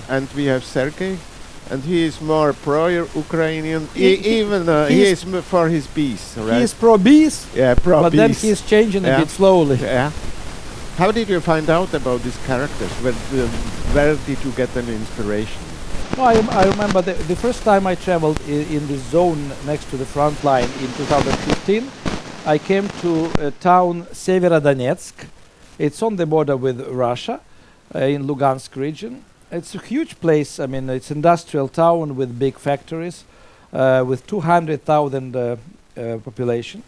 [0.09, 1.18] And we have Sergei,
[1.70, 3.88] and he is more pro-Ukrainian.
[3.94, 6.57] He- E- even uh, he he's- is m- for his peace, right?
[6.59, 7.38] He is pro-peace.
[7.55, 9.16] yeah, pro but then he is changing Yeah.
[9.16, 9.77] a bit slowly.
[9.77, 10.11] Yeah.
[11.01, 12.90] How did you find out about these characters?
[13.03, 13.49] Where, uh,
[13.94, 15.62] where did you get an inspiration?
[16.16, 19.90] No, I, I remember the, the first time I traveled in, in the zone next
[19.90, 21.90] to the front line in 2015.
[22.46, 25.14] I came to a town Severodonetsk.
[25.78, 27.40] It's on the border with Russia,
[27.94, 29.24] uh, in Lugansk region.
[29.50, 30.61] It's a huge place.
[30.61, 33.24] I mean, it's an industrial town with big factories,
[33.72, 35.57] uh, with 200,000 uh,
[35.96, 36.83] uh, population.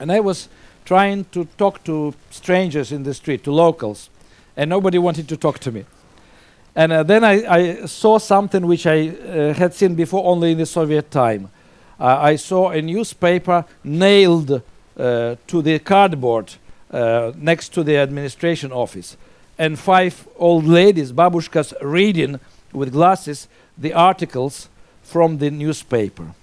[0.00, 0.48] And I was
[0.84, 4.10] trying to talk to strangers in the street, to locals,
[4.56, 5.84] and nobody wanted to talk to me.
[6.74, 10.58] And uh, then I, I saw something which I uh, had seen before only in
[10.58, 11.50] the Soviet time.
[12.00, 14.60] I saw a newspaper nailed
[14.96, 16.54] to the cardboard
[16.90, 19.16] uh, next to the administration office,
[19.58, 22.38] and five old ladies, babushkas, reading
[22.72, 24.68] with glasses the articles
[25.02, 26.34] from the newspaper.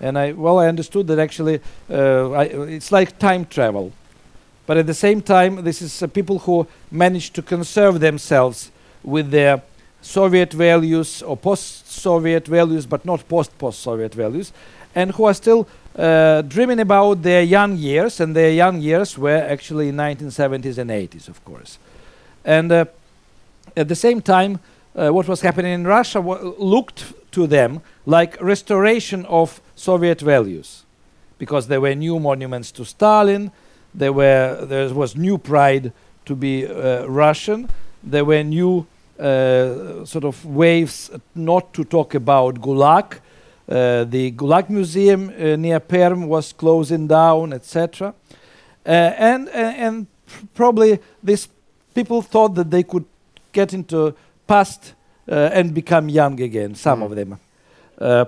[0.00, 3.92] And I, well, I understood that actually uh, I, it's like time travel.
[4.66, 8.70] But at the same time, this is uh, people who manage to conserve themselves
[9.02, 9.62] with their
[10.02, 14.52] Soviet values or post-Soviet values, but not post-post-Soviet values,
[14.94, 15.66] and who are still
[15.98, 20.90] uh, dreaming about their young years, and their young years were actually in 1970s and
[20.90, 21.78] 80s, of course.
[22.44, 22.84] And uh,
[23.76, 24.60] at the same time,
[24.94, 30.84] uh, what was happening in Russia looked to them like restoration of Soviet values,
[31.38, 33.50] because there were new monuments to Stalin,
[33.94, 35.92] there were there was new pride
[36.26, 37.68] to be uh, Russian,
[38.02, 38.86] there were new
[39.18, 43.18] uh, sort of waves not to talk about Gulag.
[43.68, 48.14] Uh, the Gulag Museum uh, near Perm was closing down, etc.
[48.86, 50.06] Uh, and, and and
[50.54, 51.48] probably these
[51.94, 53.04] people thought that they could
[53.52, 54.14] get into
[54.46, 54.94] past
[55.30, 56.74] uh, and become young again.
[56.74, 57.04] Some Mm.
[57.04, 57.38] of them.
[58.00, 58.24] Uh,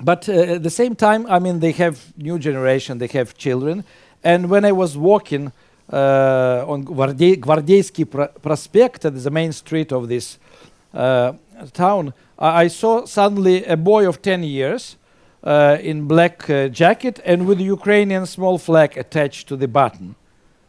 [0.00, 3.84] but uh, at the same time, I mean, they have new generation, they have children.
[4.24, 5.52] And when I was walking
[5.92, 10.38] uh, on Gvardey- Gvardeyski Pro- Prospect, the main street of this
[10.94, 11.32] uh,
[11.72, 14.96] town, I I saw suddenly a boy of 10 years
[15.42, 20.16] uh, in black uh, jacket and with Ukrainian small flag attached to the button.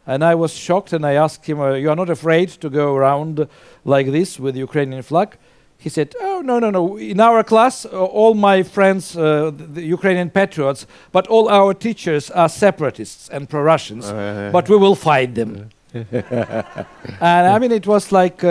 [0.06, 2.94] And I was shocked and I asked him, uh, You are not afraid to go
[2.94, 3.46] around
[3.84, 5.36] like this with Ukrainian flag?
[5.76, 6.96] He said, Oh, no, no, no.
[6.96, 12.30] In our class, uh, all my friends, uh, the, Ukrainian patriots, but all our teachers
[12.30, 15.68] are separatists and pro Russians, Uh, but we will fight them.
[15.94, 18.44] and I mean, it was like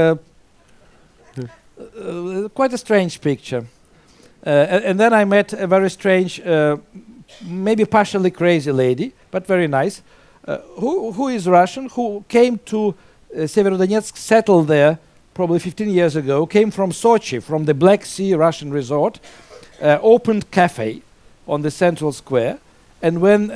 [1.80, 3.66] uh, quite a strange picture.
[4.46, 6.78] Uh, and then I met a very strange, uh,
[7.46, 10.02] maybe partially crazy lady, but very nice,
[10.48, 12.96] uh, who, who is Russian, who came to
[13.36, 15.00] uh, Severodonetsk, settled there
[15.34, 19.20] probably 15 years ago, came from Sochi, from the Black Sea Russian resort,
[19.82, 21.02] uh, opened cafe
[21.48, 22.58] on the central square,
[23.02, 23.48] and when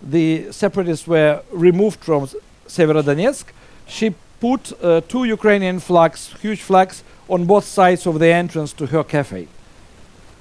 [0.00, 2.28] the separatists were removed from
[2.66, 3.44] Severodonetsk,
[3.86, 4.72] she put
[5.08, 9.48] two Ukrainian flags, huge flags, on both sides of the entrance to her cafe.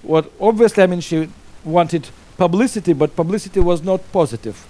[0.02, 1.30] What obviously, I mean, she
[1.64, 4.66] wanted publicity, but publicity was not positive.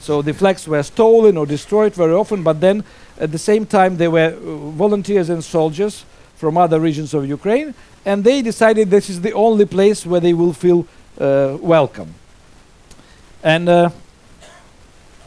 [0.00, 2.82] So the flags were stolen or destroyed very often, but then
[3.20, 7.72] at the same time, there were uh, volunteers and soldiers from other regions of Ukraine,
[8.04, 10.86] and they decided this is the only place where they will feel
[11.20, 12.14] uh, welcome.
[13.44, 13.90] And uh,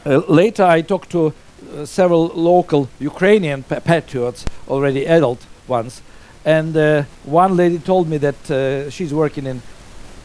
[0.04, 1.32] uh, later, I talked to
[1.74, 6.02] uh, several local Ukrainian pa- patriots, already adult ones,
[6.46, 9.60] and uh, one lady told me that uh, she's working in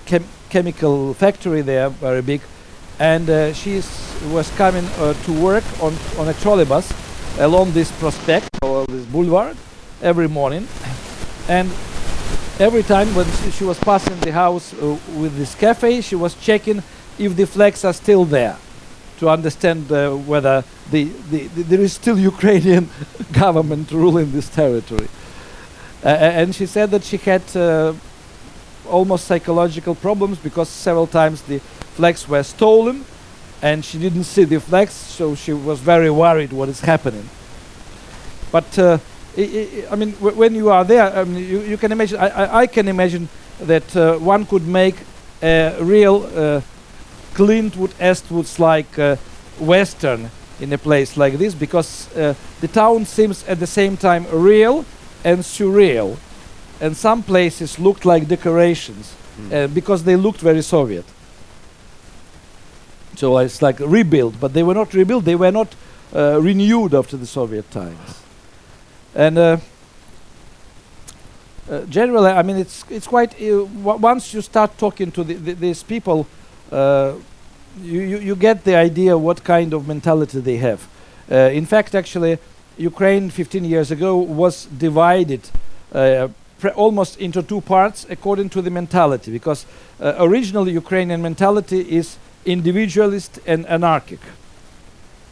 [0.05, 2.41] chem- chemical factory there, very big,
[2.99, 3.81] and uh, she
[4.31, 6.93] was coming uh, to work on, on a trolley bus,
[7.39, 9.57] along this prospect or this boulevard
[10.03, 10.67] every morning,
[11.49, 11.67] and
[12.59, 16.35] every time when she- she was passing the house uh, with this cafe, she was
[16.35, 16.83] checking
[17.17, 18.55] if the flags are still there
[19.17, 22.89] to understand uh, whether the, the, the, there is still Ukrainian
[23.31, 25.07] government ruling this territory.
[26.03, 27.93] And she said that she had uh,
[28.89, 31.59] almost psychological problems because several times the
[31.95, 33.05] flags were stolen
[33.61, 37.29] and she didn't see the flags, so she was very worried what is happening.
[38.51, 38.97] But uh,
[39.37, 42.19] I, I, I mean, when you are there, I mean, you, you can imagine.
[42.19, 44.95] I, I, can imagine that uh, one could make
[45.43, 46.61] a real uh,
[47.33, 49.15] Clint Wood Eastwood's like uh,
[49.59, 54.25] western in a place like this, because uh, the town seems at the same time
[54.31, 54.85] real
[55.23, 56.17] and surreal,
[56.79, 59.15] and some places looked like decorations
[59.51, 61.05] uh, because they looked very Soviet.
[63.15, 65.25] So it's like rebuilt, but they were not rebuilt.
[65.25, 65.75] They were not
[66.15, 68.21] uh, renewed after the Soviet times.
[69.13, 69.57] And uh,
[71.69, 73.33] uh, generally, I mean, it's it's quite.
[73.35, 76.25] Uh, w- once you start talking to the, the, these people,
[76.71, 77.13] uh,
[77.81, 80.87] you, you you get the idea what kind of mentality they have.
[81.29, 82.37] Uh, in fact, actually,
[82.81, 85.41] Ukraine 15 years ago was divided
[85.93, 86.27] uh,
[86.75, 89.65] almost into two parts according to the mentality, because
[89.99, 94.19] uh, originally Ukrainian mentality is individualist and anarchic,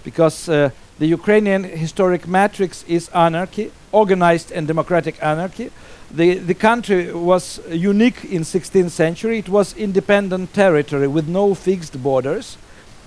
[0.04, 5.72] because uh, the Ukrainian historic matrix is anarchy, organized and democratic anarchy.
[6.12, 9.40] The, the country was unique in 16th century.
[9.40, 12.58] It was independent territory with no fixed borders,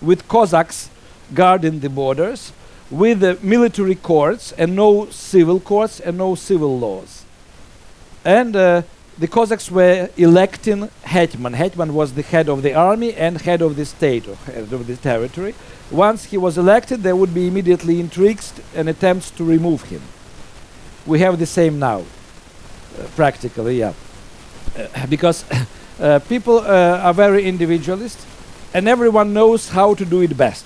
[0.01, 0.89] with Cossacks
[1.35, 2.53] guarding the borders,
[2.93, 7.25] with uh, military courts and no civil courts and no civil laws.
[8.25, 8.83] And uh,
[9.19, 11.55] the Cossacks were electing hetman.
[11.55, 14.87] Hetman was the head of the army and head of the state or head of
[14.87, 15.55] the territory.
[15.91, 20.03] Once he was elected, there would be immediately intrigues and attempts to remove him.
[21.07, 23.95] We have the same now, uh, practically, yeah.
[24.77, 25.45] Uh, because
[26.01, 28.19] uh, people uh, are very individualist,
[28.73, 30.65] and everyone knows how to do it best,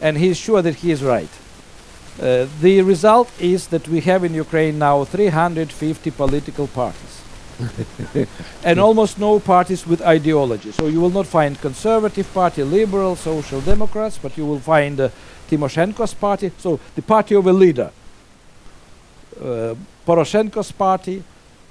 [0.00, 1.30] and he is sure that he is right.
[2.20, 7.22] Uh, the result is that we have in Ukraine now 350 political parties.
[8.64, 10.72] and almost no parties with ideology.
[10.72, 15.08] So you will not find conservative party, liberal, social democrats, but you will find uh,
[15.48, 17.90] Timoshenko's party, so the party of a leader.
[19.40, 19.74] Uh,
[20.06, 21.22] Poroshenko's party,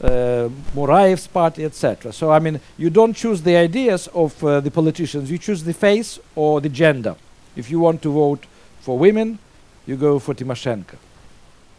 [0.02, 2.12] uh, Muraev's party, etc.
[2.12, 5.74] So I mean, you don't choose the ideas of uh, the politicians; you choose the
[5.74, 7.16] face or the gender.
[7.56, 8.46] If you want to vote
[8.82, 9.40] for women,
[9.88, 10.96] you go for Timoshenko.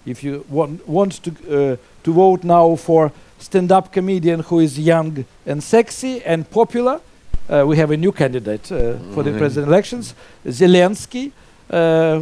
[0.07, 5.25] If you want want to uh, to vote now for stand-up comedian who is young
[5.47, 7.01] and sexy and popular,
[7.51, 9.39] uh, we have a new candidate uh, for the Mhm.
[9.39, 10.15] president elections,
[10.47, 11.33] Zelensky,
[11.71, 12.21] uh,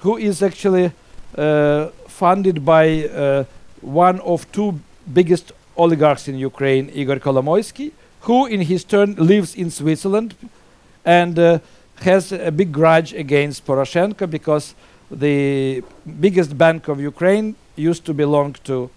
[0.00, 0.92] who is actually
[1.38, 3.44] uh, funded by uh,
[3.80, 4.74] one of two
[5.12, 10.34] biggest oligarchs in Ukraine, Igor Kolomoisky, who in his turn lives in Switzerland
[11.04, 11.58] and uh,
[12.02, 14.74] has a big grudge against Poroshenko because
[15.10, 15.82] the
[16.20, 18.90] biggest bank of Ukraine used to belong to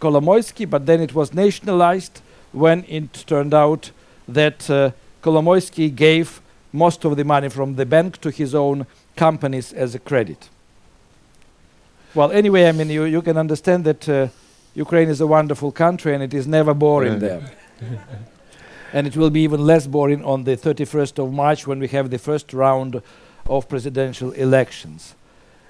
[0.00, 2.20] Kolomoisky, but then it was nationalized
[2.52, 3.90] when it turned out
[4.28, 4.90] that uh,
[5.22, 6.40] Kolomoisky gave
[6.72, 10.48] most of the money from the bank to his own companies as a credit.
[12.14, 14.28] Well, anyway, I mean, you, you can understand that uh,
[14.74, 17.18] Ukraine is a wonderful country and it is never boring Yeah.
[17.18, 17.50] there.
[18.92, 22.10] and it will be even less boring on the 31st of March when we have
[22.10, 23.02] the first round
[23.46, 25.14] of presidential elections.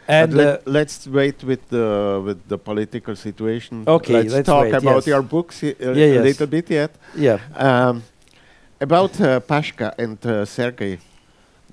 [0.08, 3.84] And uh, let, let's wait with the with the political situation.
[3.86, 5.06] Okay, let's, let's talk wait, about yes.
[5.06, 6.24] your books a Yeah, yes.
[6.24, 6.90] little bit yet.
[7.16, 8.02] yeah, Um,
[8.80, 10.98] about uh, Pashka and uh, Sergei,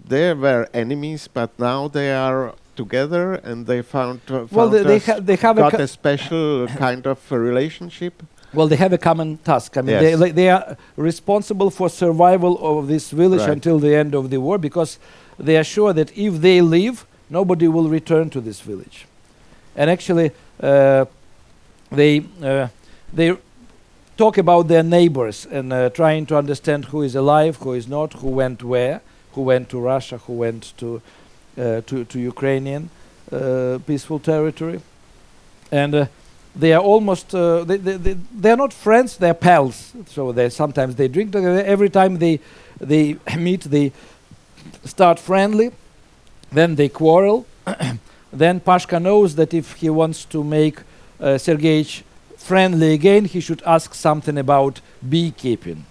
[0.08, 4.84] they were enemies, but now they are together and they found, uh, well, found they,
[4.84, 8.14] they, ha- they have a got co- a special kind of uh, relationship.
[8.54, 9.78] Well, they have a common task.
[9.78, 10.02] I mean, Yes.
[10.04, 13.52] they, like, they are responsible for survival of this village Right.
[13.52, 14.98] until the end of the war because
[15.38, 19.06] they are sure that if they leave, nobody will return to this village.
[19.76, 20.32] And actually,
[20.62, 21.06] uh,
[21.92, 22.68] they uh,
[23.14, 23.38] they
[24.18, 28.14] talk about their neighbors and uh, trying to understand who is alive, who is not,
[28.14, 29.00] who went where,
[29.34, 31.02] who went to Russia, who went to
[31.58, 32.90] uh, to, to Ukrainian
[33.32, 34.80] uh, peaceful territory,
[35.72, 36.10] and.
[36.56, 39.94] They are almost uh, they, they, they, they are not friends they're pals.
[40.08, 41.64] So they sometimes they drink together.
[41.64, 42.40] Every time they
[42.80, 43.92] they meet they
[44.86, 45.72] start friendly.
[46.52, 47.46] Then they quarrel.
[48.32, 50.82] Then pashka knows that if he wants to make
[51.20, 51.40] uh,
[52.38, 55.86] friendly again he should ask something about beekeeping.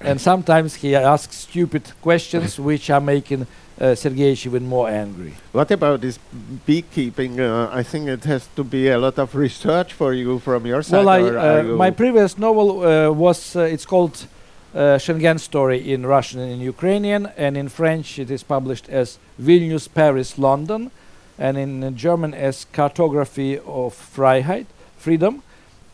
[0.00, 3.46] And sometimes he asks stupid questions which are making
[3.80, 5.34] uh, Sergei even more angry.
[5.52, 6.18] What about this
[6.66, 7.40] beekeeping?
[7.40, 10.82] Uh, I think it has to be a lot of research for you from your
[10.82, 11.04] side.
[11.04, 14.26] Well, I, uh, my previous novel uh, was uh, it's called
[14.74, 19.18] uh, Schengen Story in Russian and in Ukrainian, and in French it is published as
[19.40, 20.90] Vilnius, Paris, London,
[21.38, 24.66] and in German as Cartography of Freiheit,
[24.98, 25.42] Freedom.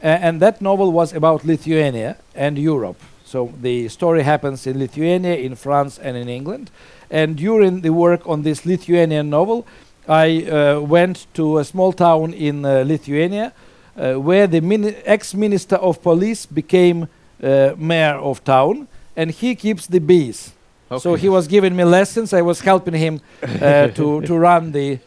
[0.02, 3.00] And that novel was about Lithuania and Europe.
[3.24, 6.70] So the story happens in Lithuania, in France, and in England.
[7.10, 9.64] And during the work on this Lithuanian novel,
[10.08, 13.52] I uh, went to a small town in uh, Lithuania
[13.96, 17.08] uh, where the mini- ex-minister of police became
[17.42, 18.86] uh, mayor of town,
[19.16, 20.52] and he keeps the bees.
[21.00, 22.32] So he was giving me lessons.
[22.32, 24.98] I was helping him uh, to to run the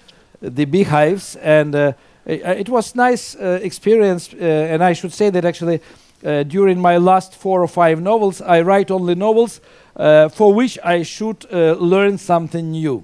[0.41, 1.91] the beehives, and uh,
[2.27, 4.33] i- it was nice uh, experience.
[4.33, 5.79] Uh, and I should say that actually,
[6.25, 9.61] uh, during my last four or five novels, I write only novels
[9.95, 13.03] uh, for which I should uh, learn something new.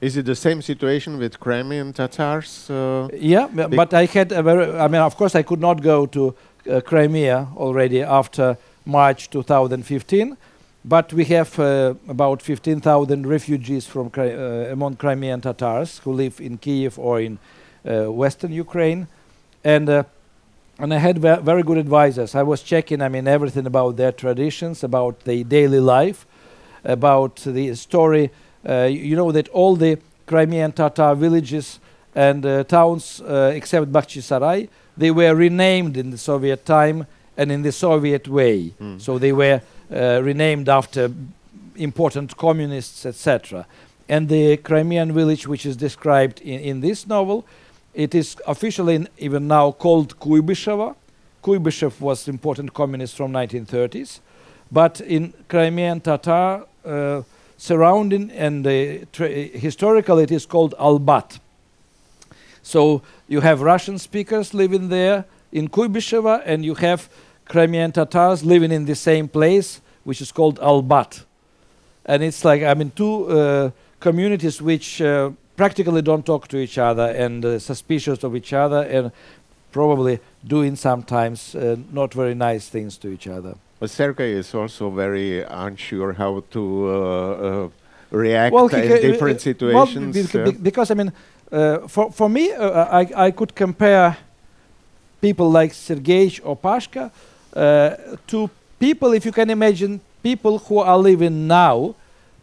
[0.00, 2.68] Is it the same situation with Crimean Tatars?
[2.70, 4.66] Uh, Yeah, but I had a very.
[4.78, 6.34] I mean, of course, I could not go to
[6.70, 10.36] uh, Crimea already after March 2015,
[10.84, 16.40] but we have uh, about 15,000 refugees from Cri- uh, among Crimean Tatars who live
[16.40, 17.38] in Kiev or in
[17.86, 19.06] uh, Western Ukraine,
[19.64, 20.04] and.
[20.78, 22.34] And I had very good advisors.
[22.34, 26.26] I was checking, I mean, everything about their traditions, about the daily life,
[26.82, 28.30] about the story.
[28.68, 31.78] Uh, you know that all the Crimean Tatar villages
[32.14, 37.06] and uh, towns, uh, except Bakhchisarai, they were renamed in the Soviet time
[37.36, 38.72] and in the Soviet way.
[38.80, 39.00] Mm.
[39.00, 39.60] So they were
[39.92, 41.10] uh, renamed after
[41.76, 43.66] important communists, etc.
[44.08, 47.44] And the Crimean village, which is described in, in this novel,
[47.94, 50.96] it is officially even now called Kuybyshevo.
[51.42, 54.20] Kuybyshev was important communist from 1930s,
[54.72, 57.22] but in Crimean Tatar uh,
[57.56, 61.38] surrounding and uh, tra- historical it is called Albat.
[62.62, 67.08] So you have Russian speakers living there in Kuybyshevo, and you have
[67.46, 71.24] Crimean Tatars living in the same place, which is called Albat.
[72.06, 73.70] And it's like, I mean, two uh,
[74.00, 78.82] communities which uh, practically don't talk to each other and uh, suspicious of each other
[78.82, 79.12] and
[79.72, 83.54] probably doing sometimes uh, not very nice things to each other.
[83.80, 87.68] but Sergei is also very unsure how to uh, uh,
[88.10, 90.32] react he in different uh, well, situations.
[90.32, 91.12] bec- uh, because I mean,
[91.52, 94.16] uh, for for me, uh, I I could compare
[95.20, 97.10] people like Sergei or Pashka
[97.56, 97.96] uh,
[98.26, 101.94] to people, if you can imagine, people who are living now,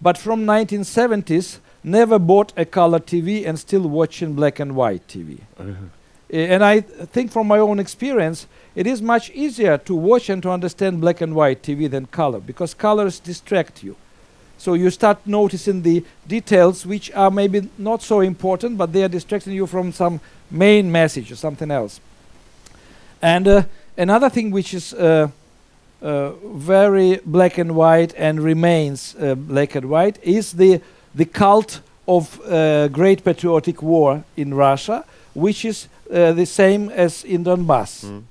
[0.01, 5.39] but from 1970s never bought a color TV and still watching black and white TV.
[5.59, 5.63] uh,
[6.33, 10.29] Uh, and I th- think from my own experience, it is much easier to watch
[10.29, 13.95] and to understand black and white TV than color because colors distract you.
[14.57, 19.09] So you start noticing the details which are maybe not so important, but they are
[19.09, 20.19] distracting you from some
[20.49, 21.99] main message or something else.
[23.21, 23.63] And uh,
[23.97, 25.27] another thing which is uh,
[26.01, 30.79] uh, very black and white and remains uh, black and white is the
[31.15, 35.03] the cult of uh, Great Patriotic War in Russia,
[35.33, 38.05] which is uh, the same as in Donbass.
[38.05, 38.23] mm.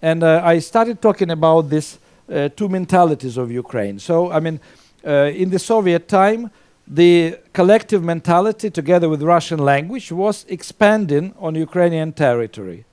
[0.00, 1.98] And uh, I started talking about these
[2.32, 3.98] uh, two mentalities of Ukraine.
[3.98, 4.60] So, I mean,
[5.04, 6.50] uh, in the Soviet time,
[6.86, 12.84] the collective mentality, together with Russian language, was expanding on Ukrainian territory.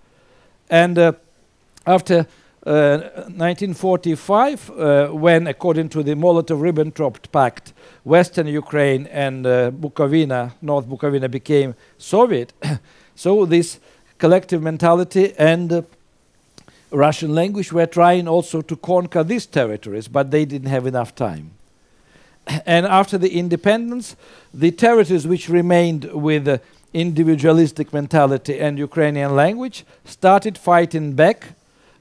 [0.70, 1.14] And uh,
[1.86, 2.26] after
[2.72, 11.30] 1945, uh, when, according to the Molotov-Ribbentrop Pact, Western Ukraine and uh, Bukovina, North Bukovina,
[11.30, 12.53] became Soviet,
[13.16, 13.80] so this
[14.18, 15.82] collective mentality and uh,
[16.91, 21.51] Russian language were trying also to conquer these territories, but they didn't have enough time.
[22.66, 24.16] and after the independence,
[24.53, 26.57] the territories which remained with uh,
[26.93, 31.49] individualistic mentality and Ukrainian language started fighting back,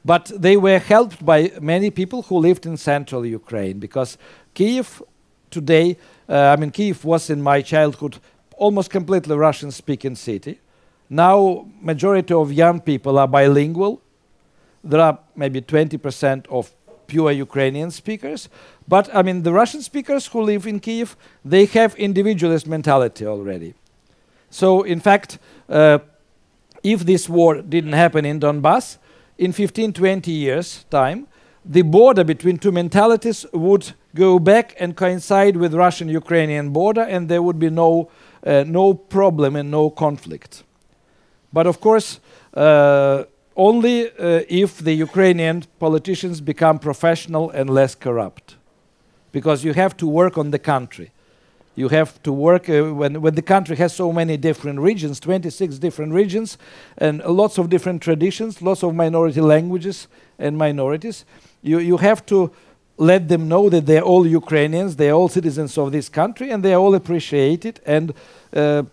[0.05, 4.19] but they were helped by many people who lived in central Ukraine because
[4.53, 5.03] Kiev
[5.51, 5.97] today,
[6.29, 8.19] uh, I mean, Kiev was in my childhood
[8.57, 10.61] almost completely Russian speaking city.
[11.09, 14.01] Now, majority of young people are bilingual.
[14.83, 16.73] There are maybe 20% of
[17.07, 18.49] pure Ukrainian speakers.
[18.89, 23.75] But I mean, the Russian speakers who live in Kiev, they have individualist mentality already.
[24.51, 25.39] So, in fact,
[25.69, 25.99] uh,
[26.83, 28.99] if this war didn't happen in Donbass,
[29.39, 31.27] in 15, 20 years' time,
[31.65, 37.43] the border between two mentalities would go back and coincide with Russian-Ukrainian border, and there
[37.43, 38.11] would be no,
[38.47, 40.63] uh, no problem and no conflict.
[41.53, 42.21] But of course,
[42.55, 43.25] uh,
[43.57, 48.57] only uh, if the Ukrainian politicians become professional and less corrupt.
[49.35, 51.11] because you have to work on the country.
[51.77, 55.79] You have to work uh, when, when the country has so many different regions, 26
[55.79, 56.57] different regions,
[56.99, 60.07] and lots of different traditions, lots of minority languages
[60.39, 61.25] and minorities.
[61.63, 62.51] You, you have to
[62.97, 66.73] let them know that they're all Ukrainians, they're all citizens of this country, and they
[66.75, 67.81] are all appreciated.
[67.85, 68.15] And
[68.55, 68.85] uh,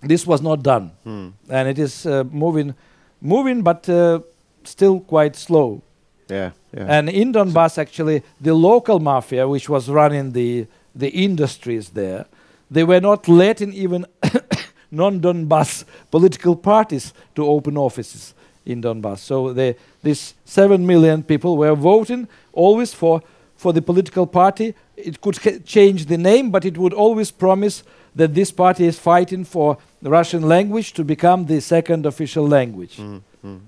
[0.00, 1.28] this was not done, Hmm.
[1.50, 2.74] and it is uh, moving,
[3.20, 4.20] moving, but uh,
[4.62, 5.82] still quite slow.
[6.30, 6.86] Yeah, yeah.
[6.86, 10.66] And in Donbass, actually, the local mafia, which was running the
[10.98, 12.26] the industries there,
[12.70, 14.04] they were not letting even
[14.90, 18.34] non-Donbass political parties to open offices
[18.66, 19.18] in Donbass.
[19.18, 23.22] So the, these seven million people were voting always for
[23.58, 24.74] for the political party.
[24.96, 27.82] It could change the name, but it would always promise
[28.14, 32.96] that this party is fighting for the Russian language to become the second official language.
[32.96, 33.60] Mm, mm.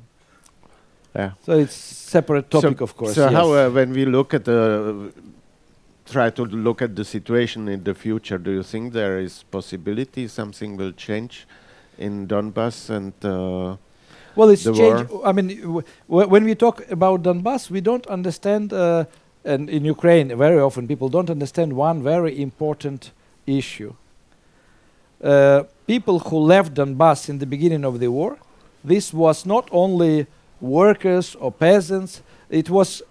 [1.14, 1.32] Yeah.
[1.44, 3.14] So it's separate topic, so, of course.
[3.14, 3.32] So yes.
[3.32, 5.12] how, uh, when we look at the,
[6.06, 10.26] try to look at the situation in the future, do you think there is possibility
[10.28, 11.46] something will change
[11.98, 13.12] in Donbass and?
[13.24, 13.76] Uh,
[14.36, 15.08] Well, it's the change.
[15.24, 19.04] I mean, w- w- when we talk about Donbass, we don't understand, uh,
[19.44, 23.10] and in Ukraine, very often people don't understand one very important
[23.46, 23.92] issue.
[25.22, 28.38] Uh, people who left Donbass in the beginning of the war,
[28.84, 30.26] this was not only
[30.60, 33.02] workers or peasants, it was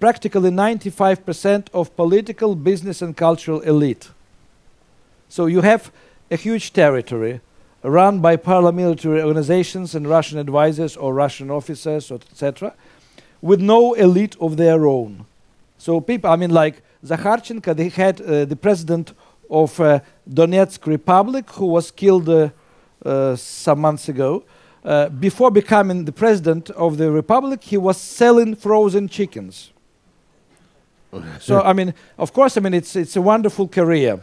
[0.00, 4.10] practically 95% of political, business, and cultural elite.
[5.28, 5.92] So you have
[6.30, 7.40] a huge territory
[7.82, 12.74] run by paramilitary organizations and Russian advisors or Russian officers, etc.,
[13.40, 15.26] with no elite of their own.
[15.78, 19.14] So people, I mean, like Zakharchenko, they had uh, the president
[19.48, 22.50] of uh, Donetsk Republic who was killed uh,
[23.04, 24.44] uh, some months ago.
[24.84, 29.72] Uh, before becoming the president of the republic, he was selling frozen chickens.
[31.40, 34.20] So I mean, of course, I mean it's it's a wonderful career.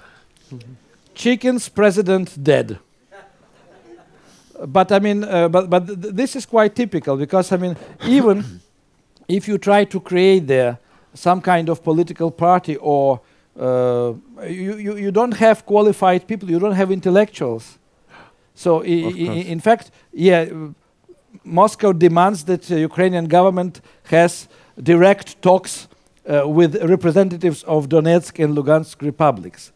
[1.15, 2.77] Chickens, president dead
[4.67, 7.75] but I mean, uh, but but th- th- this is quite typical because I mean,
[8.07, 8.43] even
[9.27, 10.77] if you try to create there
[11.13, 13.19] some kind of political party or
[13.59, 14.13] uh,
[14.47, 17.77] you, you you don't have qualified people, you don't have intellectuals.
[18.55, 20.45] So i- i- in fact, yeah,
[21.43, 24.47] Moscow demands that the Ukrainian government has
[24.81, 25.87] direct talks
[26.27, 29.71] uh, with representatives of Donetsk and Lugansk republics.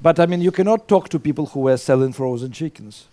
[0.00, 3.08] But I mean, you cannot talk to people who were selling frozen chickens.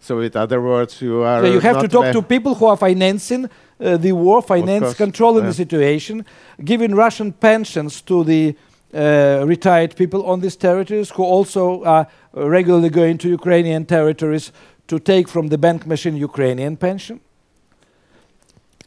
[0.00, 1.42] so, with other words, you are.
[1.42, 3.48] So you have to talk to people who are financing
[3.80, 5.50] uh, the war, finance, controlling yeah.
[5.50, 6.24] the situation,
[6.64, 8.56] giving Russian pensions to the
[8.92, 14.52] uh, retired people on these territories who also are regularly going to Ukrainian territories
[14.88, 17.20] to take from the bank machine Ukrainian pension.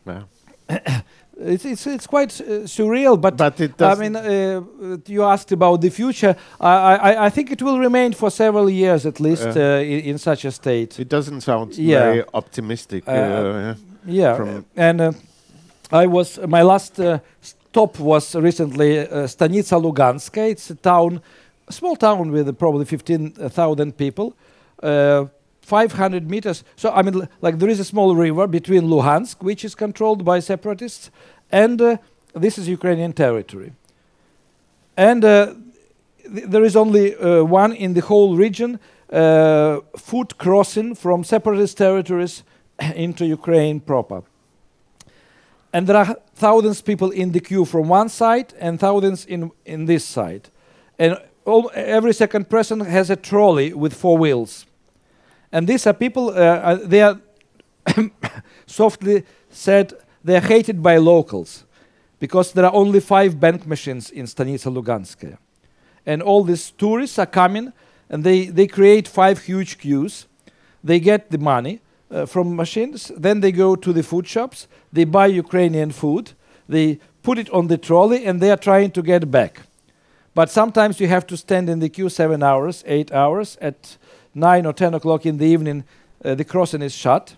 [0.06, 0.24] Yeah.
[1.36, 4.62] It's, it's, it's quite uh, surreal, but, But I mean, uh,
[5.08, 6.36] you asked about the future.
[6.60, 10.18] I, I, I think it will remain for several years at least uh, in, in
[10.20, 11.00] such a state.
[11.00, 12.00] it doesn't sound Yeah.
[12.00, 13.04] very optimistic.
[13.08, 13.76] Uh, Uh,
[14.06, 14.62] yeah.
[14.76, 15.12] And uh,
[15.92, 20.48] I was my last uh, stop was recently uh, Stanitsa Luganska.
[20.52, 21.20] It's a town,
[21.68, 24.34] a small town with uh, probably fifteen thousand people.
[25.64, 26.64] Uh, 500 meters.
[26.76, 30.40] So I mean, like there is a small river between Luhansk, which is controlled by
[30.40, 31.10] separatists,
[31.52, 31.98] and uh,
[32.34, 33.74] this is Ukrainian territory.
[34.98, 35.54] And uh,
[36.24, 38.80] th- there is only uh, one in the whole region
[39.12, 42.44] uh, foot crossing from separatist territories
[42.96, 44.24] into Ukraine proper.
[45.72, 49.52] And there are thousands of people in the queue from one side and thousands in,
[49.66, 50.50] in this side.
[51.00, 54.66] And all, every second person has a trolley with four wheels.
[55.54, 57.22] And these are people, uh, uh, they are
[58.66, 59.94] softly said,
[60.24, 61.64] they are hated by locals
[62.20, 65.38] because there are only five bank machines in Stanitsa Luganskaya.
[66.08, 67.72] And all these tourists are coming
[68.10, 70.26] and they, they create five huge queues.
[70.84, 75.04] They get the money uh, from machines, then they go to the food shops, they
[75.04, 76.32] buy Ukrainian food,
[76.68, 79.62] they put it on the trolley, and they are trying to get back.
[80.34, 83.58] But sometimes you have to stand in the queue seven hours, eight hours.
[83.62, 83.98] At
[84.34, 85.84] nine or ten o'clock in the evening,
[86.24, 87.36] uh, the crossing is shut.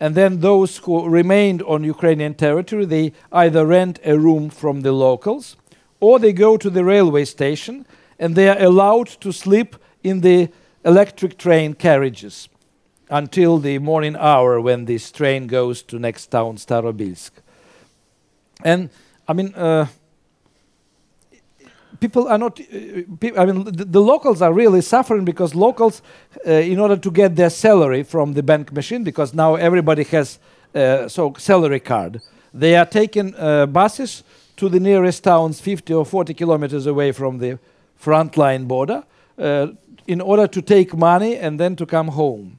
[0.00, 4.92] And then those who remained on Ukrainian territory, they either rent a room from the
[4.92, 5.56] locals
[6.00, 7.86] or they go to the railway station
[8.18, 10.48] and they are allowed to sleep in the
[10.84, 12.48] electric train carriages
[13.08, 17.30] until the morning hour when this train goes to next town, Starobilsk.
[18.64, 18.90] And
[19.28, 19.86] I mean, uh,
[22.02, 22.60] people are not.
[22.60, 26.02] Uh, pe- I mean, the, the locals are really suffering because locals,
[26.46, 30.38] uh, in order to get their salary from the bank machine, because now everybody has
[30.74, 32.20] uh, so salary card,
[32.52, 34.24] they are taking uh, buses
[34.56, 37.58] to the nearest towns 50 or 40 kilometers away from the
[37.96, 39.04] front line border
[39.38, 39.68] uh,
[40.06, 42.58] in order to take money and then to come home.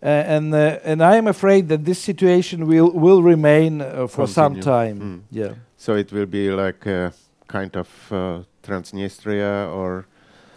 [0.00, 4.28] Uh, and uh, and I am afraid that this situation will will remain uh, for
[4.28, 5.00] some time.
[5.00, 5.20] Mm.
[5.30, 5.54] Yeah.
[5.76, 7.12] So it will be like
[7.48, 10.06] kind of uh, Transnistria or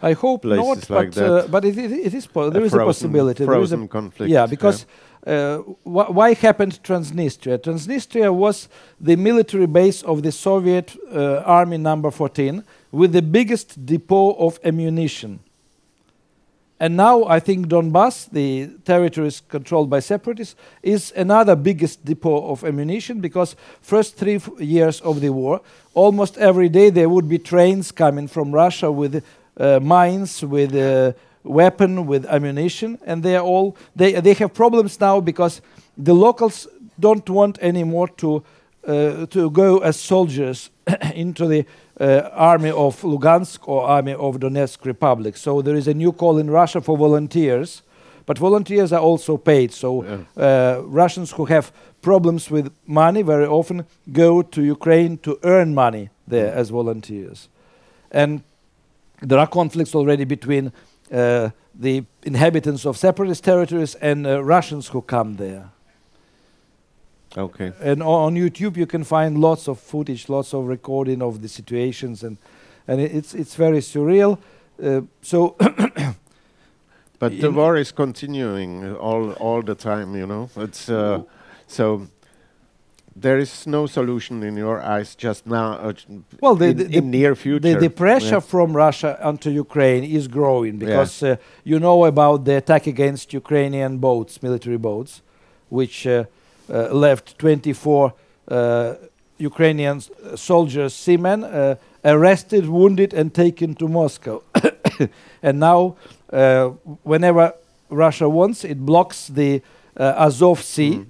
[0.03, 1.51] I hope not, like but uh, that.
[1.51, 4.31] but it, it, it is po- there a is a frozen- There is a conflict.
[4.31, 4.85] yeah, because
[5.27, 7.57] uh, wh- why happened Transnistria?
[7.59, 8.67] Transnistria was
[8.99, 14.59] the military base of the Soviet uh, Army Number 14 with the biggest depot of
[14.63, 15.39] ammunition.
[16.81, 22.63] And now I think Donbass, the territories controlled by separatists, is another biggest depot of
[22.63, 25.61] ammunition because first three years of the war,
[25.93, 29.23] almost every day there would be trains coming from Russia with
[29.57, 31.13] uh, mines, with uh,
[31.43, 35.61] weapon, with ammunition, and they are all they they have problems now because
[35.95, 36.67] the locals
[36.99, 38.43] don't want anymore to
[38.85, 40.69] to go as soldiers
[41.13, 41.65] into the
[41.99, 45.37] uh, army of Lugansk or army of Donetsk Republic.
[45.37, 47.83] So there is a new call in Russia for volunteers,
[48.25, 49.71] but volunteers are also paid.
[49.71, 50.17] So Yeah.
[50.37, 51.71] uh, Russians who have
[52.01, 57.49] problems with money very often go to Ukraine to earn money there as volunteers,
[58.11, 58.41] and
[59.27, 60.71] there are conflicts already between
[61.11, 61.49] uh,
[61.81, 65.63] the inhabitants of separatist territories and uh, Russians who come there.
[67.37, 67.71] Okay.
[67.81, 72.23] And on YouTube you can find lots of footage, lots of recording of the situations,
[72.23, 72.37] and
[72.87, 74.37] and it's it's very surreal.
[74.83, 75.55] Uh, so
[77.19, 80.15] But the war is continuing all all the time.
[80.15, 81.21] You know, it's uh,
[81.67, 82.07] so.
[83.13, 85.73] There is no solution in your eyes just now.
[85.73, 85.93] Uh,
[86.39, 87.73] well, the in, the, in near future.
[87.73, 88.39] the, the pressure Yeah.
[88.39, 93.97] from Russia onto Ukraine is growing because uh, you know about the attack against Ukrainian
[93.97, 95.21] boats, military boats,
[95.69, 96.23] which uh,
[96.71, 98.13] left 24
[98.47, 98.93] uh,
[99.37, 100.01] Ukrainian
[100.35, 104.43] soldiers, seamen, uh, arrested, wounded, and taken to Moscow.
[105.43, 105.95] and now,
[106.31, 106.69] uh,
[107.03, 107.53] whenever
[107.89, 109.61] Russia wants, it blocks the
[109.97, 110.91] uh, Azov Sea.
[110.91, 111.05] Mm.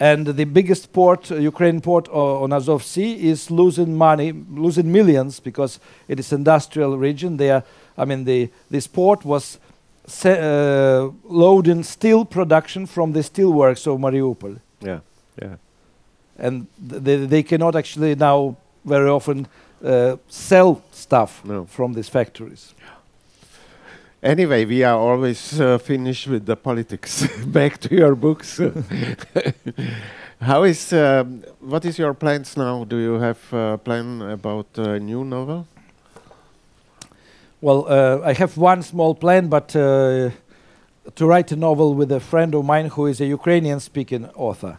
[0.00, 4.90] And the biggest port, uh, Ukraine port uh, on Azov Sea, is losing money, losing
[4.90, 7.36] millions because it is industrial region.
[7.36, 7.62] There,
[7.96, 9.58] I mean, the this port was
[10.24, 15.00] uh, loading steel production from the steelworks of Mariupol, Yeah,
[15.42, 15.56] yeah.
[16.38, 19.46] and th- they, they cannot actually now very often
[19.84, 21.64] uh, sell stuff No.
[21.66, 22.74] from these factories.
[24.22, 27.26] Anyway, we are always uh, finished with the politics.
[27.46, 28.60] Back to your books.
[30.40, 32.84] How is um, what is your plans now?
[32.84, 35.66] Do you have a plan about a new novel?
[37.60, 40.30] Well, uh, I have one small plan, but uh,
[41.14, 44.78] to write a novel with a friend of mine who is a Ukrainian-speaking author.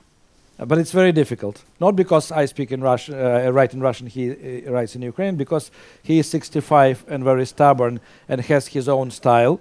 [0.59, 1.63] Uh, but it's very difficult.
[1.80, 5.36] Not because I speak in Russian, uh, write in Russian, he uh, writes in Ukrainian,
[5.36, 5.71] because
[6.01, 7.99] he is 65 and very stubborn
[8.30, 9.59] and has his own style.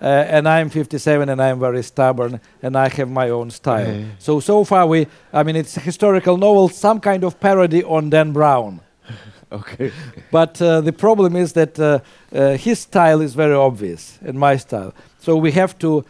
[0.00, 3.88] Uh, and I'm 57 and I'm very stubborn and I have my own style.
[3.88, 4.04] Eh.
[4.20, 8.10] So, so far we, I mean, it's a historical novel, some kind of parody on
[8.10, 8.80] Dan Brown.
[9.50, 9.92] Okay.
[10.30, 12.00] But uh, the problem is that uh,
[12.32, 14.92] uh, his style is very obvious and my style.
[15.28, 16.04] So we have to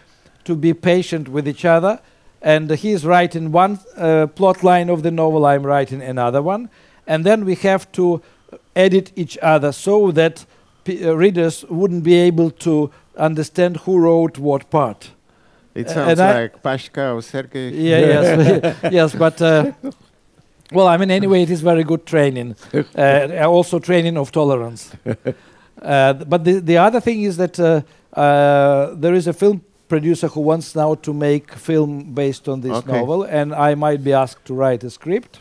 [0.44, 1.98] to be patient with each other.
[2.40, 6.68] And he's writing one uh, plot line of the novel, I'm writing another one,
[7.06, 8.22] and then we have to
[8.76, 10.46] edit each other so that
[10.88, 15.10] uh, readers wouldn't be able to understand who wrote what part.
[15.74, 17.70] It Uh, sounds and like Pashka or Sergei.
[17.70, 19.72] Yeah, yes, yes, but uh,
[20.72, 22.54] well, I mean, anyway, it is very good training,
[22.96, 24.92] uh, also training of tolerance.
[25.82, 27.58] Uh, but the the other thing is that
[28.12, 32.72] uh, there is a film producer who wants now to make film based on this
[32.78, 32.92] Okay.
[32.92, 35.40] novel, and I might be asked to write a script.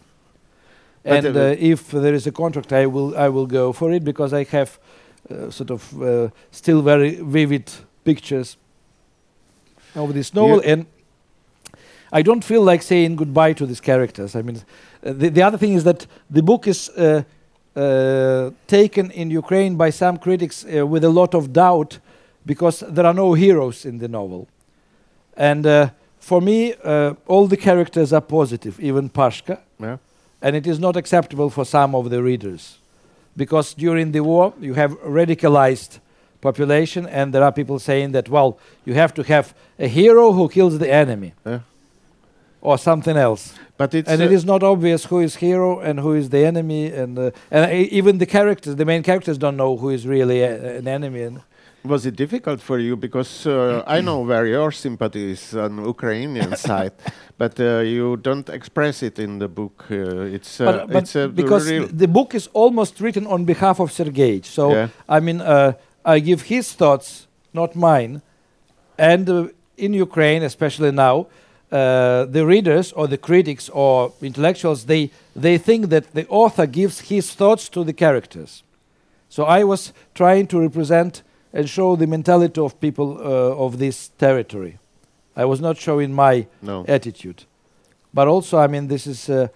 [1.04, 3.92] But, And uh, uh, if there is a contract, I will I will go for
[3.92, 4.70] it because I have
[5.30, 7.72] uh, sort of uh, still very vivid
[8.04, 8.58] pictures
[9.96, 10.86] of this novel, and
[12.12, 14.36] I don't feel like saying goodbye to these characters.
[14.36, 17.24] I mean, uh, the, the other thing is that the book is uh,
[17.76, 22.00] uh, taken in Ukraine by some critics uh, with a lot of doubt
[22.48, 24.48] because there are no heroes in the novel.
[25.36, 25.90] And uh,
[26.20, 29.98] for me, uh, all the characters are positive, even Pashka, Yeah.
[30.42, 32.80] and it is not acceptable for some of the readers
[33.36, 36.00] because during the war you have radicalized
[36.42, 40.48] population and there are people saying that well you have to have a hero who
[40.50, 41.60] kills the enemy Yeah.
[42.62, 46.00] or something else But it's and uh, it is not obvious who is hero and
[46.00, 49.78] who is the enemy and uh, and even the characters the main characters don't know
[49.78, 51.40] who is really a, an enemy and
[51.88, 56.56] was it difficult for you because uh, I know where your sympathy is on Ukrainian
[56.68, 56.94] side,
[57.38, 59.86] but uh, you don't express it in the book.
[59.90, 63.92] Uh, it's uh, but, but it's because the book is almost written on behalf of
[63.92, 64.42] Sergei.
[64.42, 64.88] So Yeah.
[65.08, 65.74] I mean, uh,
[66.06, 68.22] I give his thoughts, not mine.
[68.98, 71.28] And uh, in Ukraine, especially now,
[71.72, 77.02] uh, the readers or the critics or intellectuals they they think that the author gives
[77.12, 78.64] his thoughts to the characters.
[79.30, 81.24] So I was trying to represent
[81.54, 84.78] and show the mentality of people uh, of this territory.
[85.36, 86.86] I was not showing my no.
[86.88, 87.44] attitude.
[88.14, 89.48] But also, I mean, this is uh,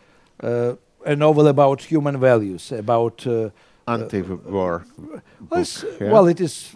[0.44, 0.76] uh,
[1.06, 3.50] a novel about human values, about uh,
[3.88, 4.86] anti-war.
[5.50, 5.66] well,
[6.00, 6.12] yeah?
[6.12, 6.76] well, it is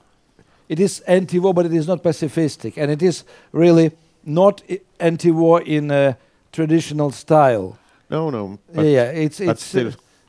[0.67, 3.91] it is anti-war, but it is not pacifistic, and it is really
[4.23, 4.63] not
[4.99, 6.17] anti-war in a
[6.51, 7.77] traditional style.
[8.09, 8.57] No, no.
[8.73, 9.75] Yeah, it's it's.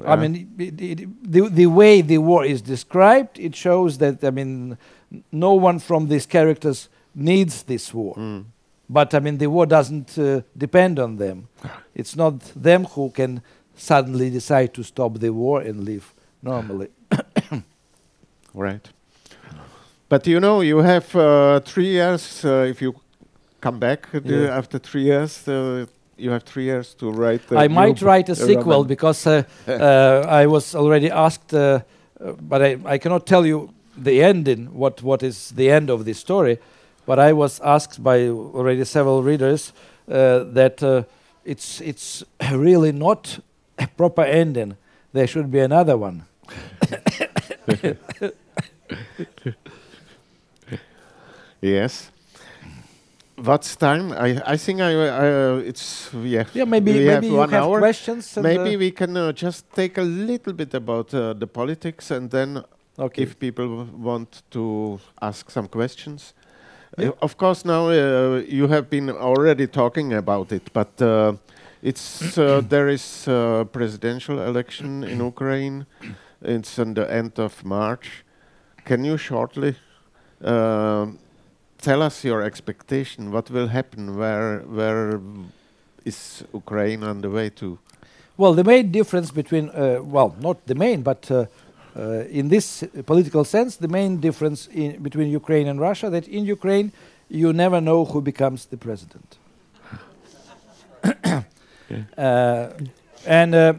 [0.00, 4.22] Uh, I mean, it, it, the the way the war is described, it shows that
[4.24, 4.76] I mean,
[5.32, 8.14] no one from these characters needs this war.
[8.16, 8.44] mm,
[8.88, 11.48] But I mean, the war doesn't uh, depend on them.
[11.94, 13.40] It's not them who can
[13.76, 16.88] suddenly decide to stop the war and live normally.
[18.54, 18.88] right.
[20.08, 22.44] But you know, you have uh, three years.
[22.44, 22.94] Uh, if you
[23.60, 24.56] come back uh, Yeah.
[24.58, 25.86] after three years, uh,
[26.16, 27.42] you have three years to write.
[27.50, 28.88] I might write a sequel roman.
[28.88, 31.80] because uh, uh, I was already asked, uh,
[32.40, 36.18] but I, I cannot tell you the ending, what, what is the end of this
[36.18, 36.58] story.
[37.06, 39.72] But I was asked by already several readers
[40.06, 41.06] that
[41.44, 43.38] it's, it's really not
[43.78, 44.76] a proper ending.
[45.12, 46.24] There should be another one.
[51.60, 52.10] Yes.
[53.36, 54.12] What's time?
[54.12, 56.44] I I think I uh, it's yeah.
[56.54, 57.78] Yeah, maybe, we maybe have you one have hour.
[57.78, 58.36] questions.
[58.36, 62.30] Maybe uh, we can uh, just take a little bit about uh, the politics, and
[62.30, 62.64] then
[62.98, 63.22] okay.
[63.22, 66.32] if people want to ask some questions.
[66.98, 67.08] Yeah.
[67.08, 71.34] Uh, of course, now uh, you have been already talking about it, but uh,
[71.82, 75.86] it's uh, there is uh, presidential election in Ukraine.
[76.40, 78.24] It's on the end of March.
[78.84, 79.74] Can you shortly
[80.42, 81.06] uh,
[81.86, 83.30] tell us your expectation?
[83.30, 84.16] What will happen?
[84.16, 85.20] Where where
[86.04, 87.78] is Ukraine on the way to?
[88.36, 91.34] Well, the main difference between, uh, well, not the main, but uh,
[91.96, 96.44] uh, in this political sense, the main difference in, between Ukraine and Russia that in
[96.44, 96.90] Ukraine
[97.28, 99.38] you never know who becomes the president.
[102.18, 102.68] uh,
[103.38, 103.72] and uh,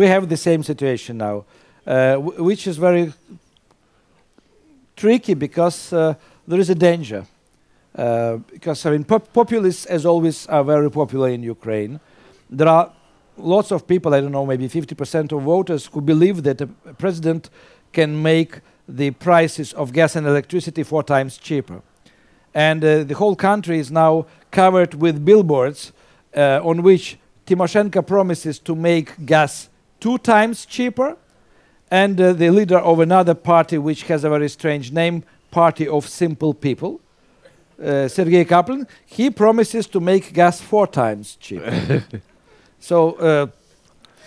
[0.00, 1.36] we have the same situation now,
[1.86, 2.16] uh,
[2.50, 3.12] which is very
[4.94, 6.14] tricky because uh,
[6.46, 7.24] there is a danger.
[7.96, 11.98] Uh, because I mean, pop- populists, as always, are very popular in Ukraine.
[12.50, 12.92] There are
[13.38, 17.48] lots of people, I don't know, maybe 50% of voters who believe that a president
[17.92, 21.82] can make the prices of gas and electricity four times cheaper.
[22.54, 25.92] And uh, the whole country is now covered with billboards
[26.36, 29.68] uh, on which Timoshenko promises to make gas
[30.00, 31.16] two times cheaper.
[31.90, 36.08] And uh, the leader of another party, which has a very strange name, Party of
[36.08, 37.00] Simple People,
[37.82, 42.04] uh, Sergei Kaplin, he promises to make gas four times cheaper.
[42.80, 43.46] so uh,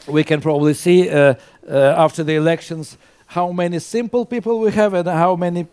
[0.07, 1.33] we can probably see uh,
[1.69, 2.97] uh, after the elections
[3.27, 5.67] how many simple people we have and how many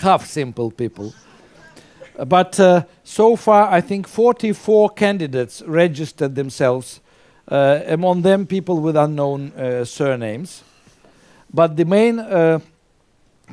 [0.00, 1.14] half simple people.
[2.26, 7.00] But uh, so far, I think 44 candidates registered themselves.
[7.48, 10.62] Uh, among them, people with unknown uh, surnames.
[11.52, 12.60] But the main uh,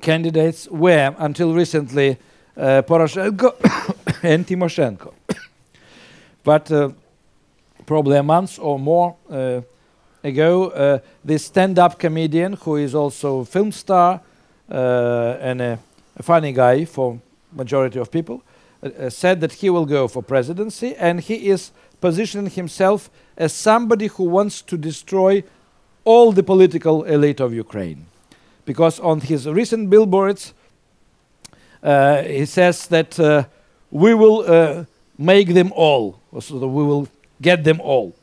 [0.01, 2.17] candidates were, until recently,
[2.57, 3.53] Eh, Poroshenko
[4.23, 5.13] and Timoshenko.
[6.43, 6.89] but uh,
[7.85, 9.61] probably a month or more uh,
[10.23, 14.21] ago, this stand-up comedian, who is also a film star
[14.67, 15.79] and a,
[16.17, 17.19] a funny guy for
[17.53, 18.41] majority of people,
[19.09, 24.23] said that he will go for presidency, and he is positioning himself as somebody who
[24.23, 25.43] wants to destroy
[26.03, 28.07] all the political elite of Ukraine.
[28.65, 30.53] Because on his recent billboards,
[31.87, 33.45] uh, he says that uh,
[33.91, 34.83] we will uh,
[35.17, 37.07] make them all, so that we will
[37.41, 38.13] get them all.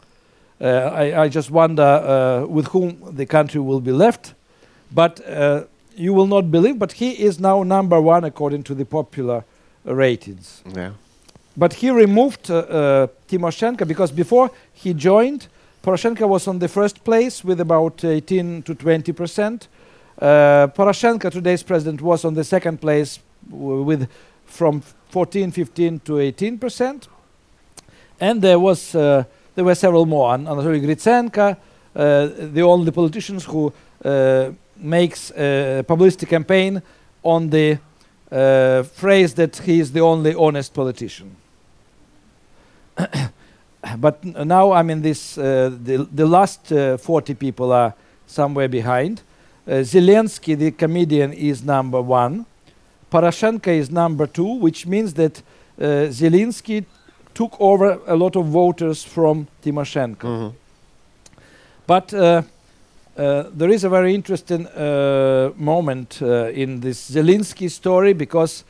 [0.61, 4.35] Uh, I, I just wonder uh, with whom the country will be left.
[4.93, 5.65] But uh,
[5.97, 9.45] you will not believe, but he is now number one according to the popular
[9.85, 10.63] ratings.
[10.75, 10.93] Yeah.
[11.57, 15.49] But he removed Timoshenko because before he joined,
[15.83, 19.69] Poroshenko was on the first place with about 18 to 20 percent.
[20.21, 23.19] Uh, Poroshenko, today's president, was on the second place
[23.51, 24.09] with
[24.47, 27.09] from 14, 15 to 18 percent.
[28.21, 29.25] And there was uh,
[29.55, 30.35] there were several more.
[30.35, 31.57] An- Anatoly Gritsenko,
[31.95, 33.73] uh, the only politicians who
[34.05, 36.83] uh, makes a publicity campaign
[37.23, 37.79] on the
[38.31, 41.37] uh, phrase that he is the only honest politician.
[43.99, 47.95] but now, I mean, this uh, the the last uh, 40 people are
[48.27, 49.23] somewhere behind.
[49.67, 52.45] Zelensky, the comedian, is number one.
[53.15, 55.41] Poroshenko is number two, which means that
[55.81, 56.85] uh, Zelensky
[57.33, 60.27] took over a lot of voters from Timoshenko.
[60.27, 60.53] Mhm.
[61.87, 62.43] But uh,
[63.17, 68.65] uh, there is a very interesting uh, moment uh, in this Zelensky story because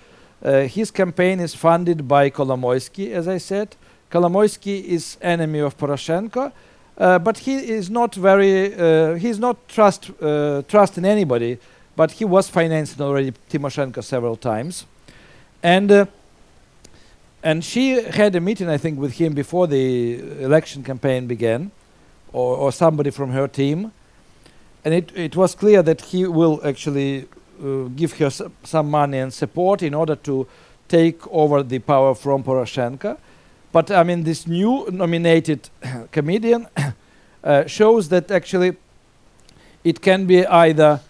[0.45, 3.69] uh, his campaign is funded by Kolomoisky, as I said.
[4.11, 6.53] Kolomoisky is enemy of Poroshenko,
[6.99, 8.75] uh, but he is not very.
[8.75, 11.59] Uh, he's not trust uh, trusting anybody,
[11.97, 14.87] but he was financing already Timoshenko several times,
[15.63, 15.91] and.
[15.91, 16.07] Uh,
[17.45, 21.73] and she had a meeting, I think, with him before the election campaign began,
[22.33, 23.93] or, or somebody from her team.
[24.83, 27.29] And it, it was clear that he will actually
[27.63, 30.47] uh, give her some money and support in order to
[30.89, 33.19] take over the power from Poroshenko.
[33.73, 35.69] But I mean, this new nominated
[36.13, 36.67] comedian
[37.45, 38.77] uh, shows that actually
[39.85, 41.01] it can be either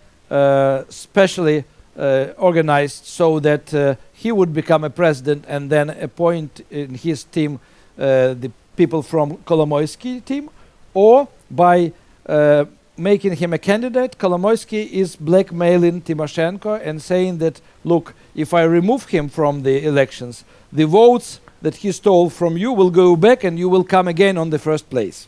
[0.88, 1.64] specially
[1.96, 7.24] uh, organized so that uh, he would become a president and then appoint in his
[7.24, 7.60] team
[7.98, 10.50] uh, the people from Kolomoisky team,
[10.92, 11.92] or by
[12.26, 12.64] uh,
[12.96, 19.06] making him a candidate, Kolomoisky is blackmailing Timoshenko and saying that, look, if I remove
[19.06, 23.58] him from the elections, the votes that he stole from you will go back and
[23.58, 25.26] you will come again on the first place.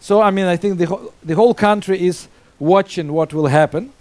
[0.00, 2.28] So, I mean, I think the, whole the whole country is
[2.58, 3.92] watching what will happen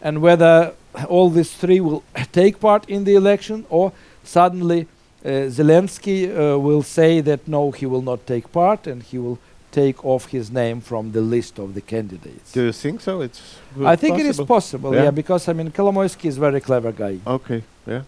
[0.00, 0.72] and whether
[1.08, 2.02] all these three will
[2.32, 3.92] take part in the election or
[4.24, 4.86] suddenly
[5.24, 9.38] uh, Zelensky uh, will say that no, he will not take part and he will
[9.72, 12.52] take off his name from the list of the candidates.
[12.52, 13.20] Do you think so?
[13.20, 13.40] It's
[13.84, 14.54] I think it is possible?
[14.54, 15.10] possible, yeah, Yeah.
[15.10, 17.18] because I mean Kolomoisky is a very clever guy.
[17.26, 18.02] Okay, yeah.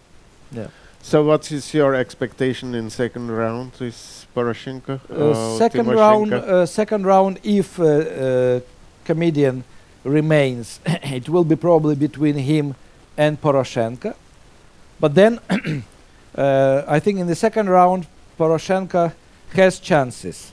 [0.51, 0.67] Yeah.
[1.01, 4.99] So what is your expectation in second round with Poroshenko?
[5.09, 5.95] Uh, second Timoshenko?
[5.95, 7.39] round, uh, second round.
[7.43, 8.59] If uh, uh,
[9.05, 9.63] comedian
[10.09, 12.75] remains, it will be probably between him
[13.17, 14.15] and Poroshenko.
[14.99, 15.39] But then,
[16.35, 18.07] uh, I think in the second round,
[18.37, 19.13] Poroshenko
[19.53, 20.51] has chances.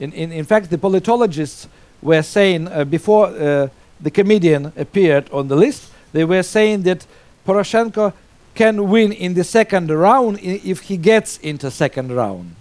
[0.00, 1.66] In, in, in fact, the politologists
[2.00, 3.68] were saying uh, before uh,
[4.00, 7.06] the comedian appeared on the list, they were saying that
[7.46, 8.12] Poroshenko
[8.54, 12.54] can win in the second round if he gets into second round.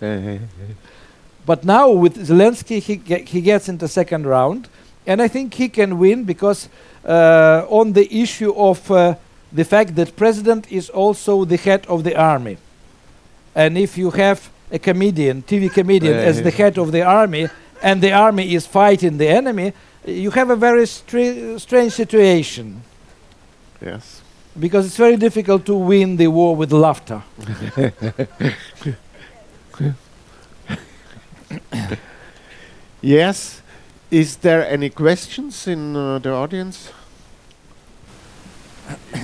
[1.46, 4.68] But now with Zelensky, he, ge- he gets into second round,
[5.06, 6.68] and I think he can win because
[7.04, 9.14] uh, on the issue of uh,
[9.52, 12.56] the fact that president is also the head of the army,
[13.54, 17.48] and if you have a comedian, TV comedian, as the head of the army,
[17.82, 19.72] and the army is fighting the enemy,
[20.06, 22.82] you have a very stra- strange situation
[23.80, 24.22] yes.
[24.58, 27.22] because it's very difficult to win the war with laughter.
[33.04, 33.60] Yes.
[34.10, 36.92] Is there any questions in uh, the audience?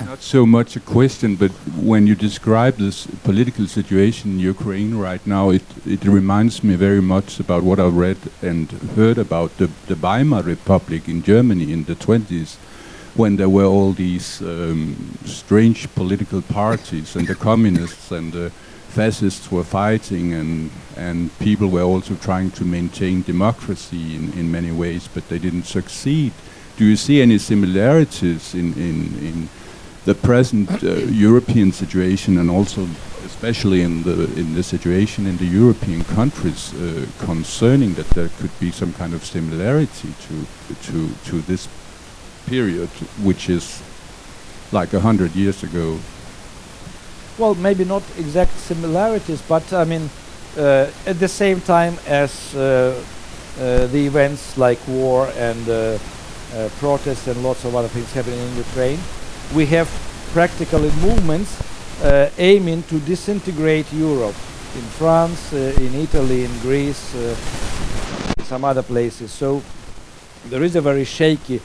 [0.06, 5.24] Not so much a question, but when you describe this political situation in Ukraine right
[5.26, 9.70] now, it, it reminds me very much about what I've read and heard about the,
[9.86, 12.56] the Weimar Republic in Germany in the 20s,
[13.14, 18.50] when there were all these um, strange political parties, and the communists and the
[18.90, 24.72] fascists were fighting, and, and people were also trying to maintain democracy in, in many
[24.72, 26.32] ways, but they didn't succeed.
[26.76, 29.48] Do you see any similarities in, in, in
[30.04, 30.94] the present uh,
[31.28, 32.88] European situation and also
[33.24, 38.50] especially in the in the situation in the European countries uh, concerning that there could
[38.58, 40.46] be some kind of similarity to
[40.86, 41.68] to to this
[42.46, 42.88] period
[43.22, 43.82] which is
[44.72, 45.98] like a hundred years ago
[47.40, 50.10] Well, maybe not exact similarities, but I mean,
[50.58, 53.02] uh, at the same time as uh,
[53.58, 58.38] uh, the events like war and uh, uh, protests and lots of other things happening
[58.40, 58.98] in Ukraine,
[59.54, 59.88] we have
[60.34, 61.58] practically movements
[62.02, 64.36] uh, aiming to disintegrate Europe
[64.76, 67.16] in France, in Italy, in Greece,
[68.42, 69.32] some other places.
[69.32, 69.62] So
[70.50, 71.62] there is a very shaky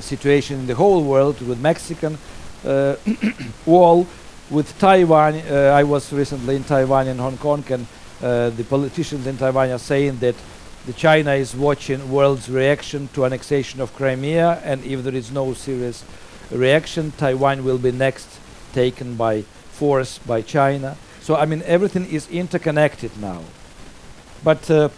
[0.00, 2.18] situation in the whole world with Mexican
[3.66, 4.08] wall
[4.50, 7.86] with Taiwan, uh, I was recently in Taiwan and Hong Kong, and
[8.20, 10.34] uh, the politicians in Taiwan are saying that
[10.86, 15.54] the China is watching world's reaction to annexation of Crimea, and if there is no
[15.54, 16.04] serious
[16.50, 18.28] reaction, Taiwan will be next
[18.72, 20.96] taken by force by China.
[21.20, 23.42] So I mean, everything is interconnected now.
[24.42, 24.88] But uh,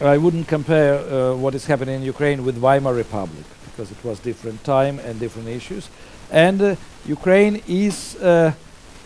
[0.00, 4.04] I wouldn't compare uh, what is happening in Ukraine with Weimar Republic, because because it
[4.04, 5.88] was different time and different issues.
[6.32, 6.76] And uh,
[7.06, 8.52] Ukraine is uh,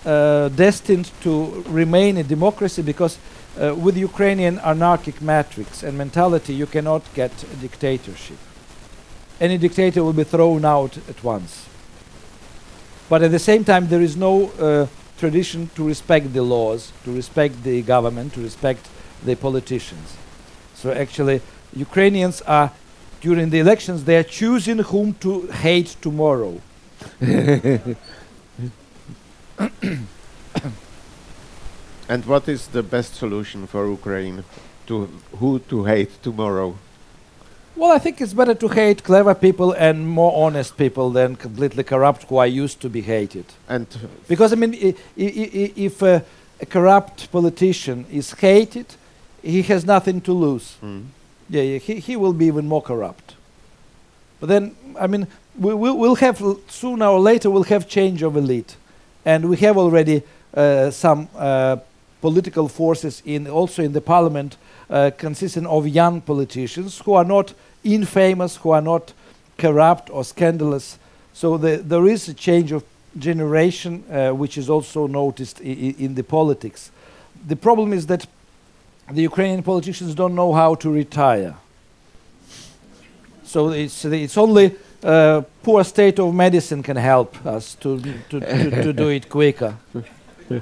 [0.05, 3.19] uh, destined to remain a democracy because
[3.57, 8.37] with Ukrainian anarchic matrix and mentality, you cannot get a dictatorship.
[9.41, 11.67] Any dictator will be thrown out at once.
[13.09, 17.63] But at the same time, there is no tradition to respect the laws, to respect
[17.63, 18.91] the government, to respect
[19.25, 20.17] the politicians.
[20.75, 21.41] So actually,
[21.75, 22.73] Ukrainians are,
[23.23, 26.61] during the elections, they are choosing whom to hate tomorrow.
[32.09, 34.45] And what is the best solution for Ukraine?
[34.87, 35.09] To
[35.41, 36.77] who to hate tomorrow?
[37.75, 41.83] Well, I think it's better to hate clever people and more honest people than completely
[41.83, 43.45] corrupt who are used to be hated.
[43.69, 43.87] And
[44.29, 46.21] Because, I mean, i- i- i- if uh,
[46.61, 48.87] a corrupt politician is hated,
[49.43, 50.77] he has nothing to lose.
[50.83, 51.03] mm,
[51.51, 53.35] Yeah, yeah he, he will be even more corrupt.
[54.41, 55.27] But then, I mean,
[55.59, 58.77] we, we'll, we'll have, sooner or later, we'll have change of elite.
[59.25, 60.23] And we have already
[60.55, 61.77] uh, some uh,
[62.21, 64.57] political forces in, also in the parliament,
[64.89, 69.13] uh, consisting of young politicians who are not infamous, who are not
[69.59, 70.99] corrupt or scandalous.
[71.33, 72.85] So the, there is a change of
[73.19, 76.91] generation, uh, which is also noticed in the politics.
[77.47, 78.27] The problem is that
[79.11, 81.55] the Ukrainian politicians don't know how to retire.
[83.45, 84.75] So it's, it's only
[85.07, 89.77] uh, poor state of medicine can help us to, to, to, to do it quicker.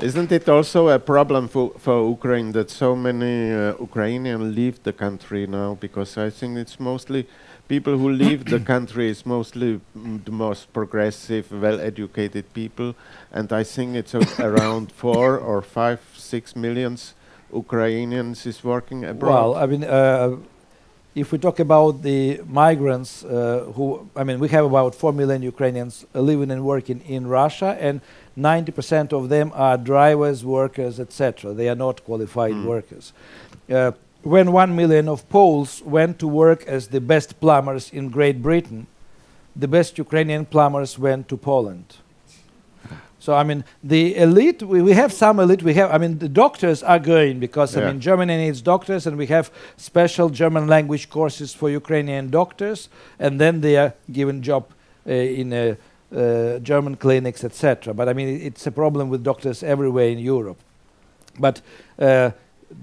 [0.00, 4.92] isn't it also a problem for, for Ukraine that so many uh, Ukrainians leave the
[4.92, 5.74] country now?
[5.74, 7.26] Because I think it's mostly
[7.68, 12.94] people who leave the country is mostly mm, the most progressive, well-educated people,
[13.30, 17.14] and I think it's around four or five, six millions
[17.52, 19.32] Ukrainians is working abroad.
[19.32, 20.36] Well, I mean, uh,
[21.14, 25.42] if we talk about the migrants uh, who, I mean, we have about 4 million
[25.42, 28.00] Ukrainians living and working in Russia, and
[28.38, 31.54] 90% of them are drivers, workers, etc.
[31.54, 32.66] They are not qualified Mm.
[32.66, 33.12] workers.
[33.70, 33.92] Uh,
[34.22, 38.86] when 1 million of Poles went to work as the best plumbers in Great Britain,
[39.54, 41.96] the best Ukrainian plumbers went to Poland.
[43.26, 44.62] So I mean, the elite.
[44.62, 45.60] We, we have some elite.
[45.60, 45.90] We have.
[45.90, 49.50] I mean, the doctors are going because I mean, Germany needs doctors, and we have
[49.76, 54.66] special German language courses for Ukrainian doctors, and then they are given job
[55.08, 55.74] uh, in uh,
[56.14, 57.92] uh, German clinics, etc.
[57.94, 60.58] But I mean, it's a problem with doctors everywhere in Europe.
[61.36, 61.62] But
[61.98, 62.30] uh,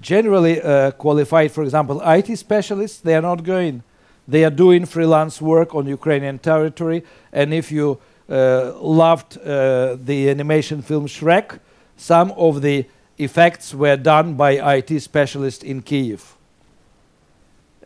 [0.02, 3.82] generally uh, qualified, for example, IT specialists, they are not going.
[4.28, 10.82] They are doing freelance work on Ukrainian territory, and if you loved uh, the animation
[10.82, 11.58] film Shrek,
[11.96, 12.86] some of the
[13.18, 16.36] effects were done by IT specialists in Kiev.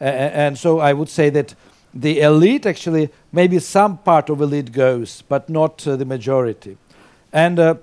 [0.00, 1.54] And so I would say that
[1.92, 6.76] the elite actually, maybe some part of elite goes, but not uh, the majority.
[7.32, 7.74] And uh,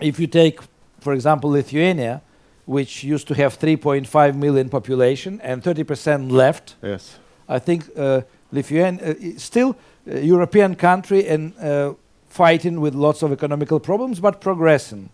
[0.00, 0.60] if you take,
[1.00, 2.22] for example, Lithuania,
[2.66, 7.18] which used to have 3.5 million population and 30% left, yes.
[7.48, 8.22] I think uh,
[8.52, 9.76] Lithuania uh, still
[10.06, 11.94] European country and uh,
[12.28, 15.10] fighting with lots of economical problems, but progressing.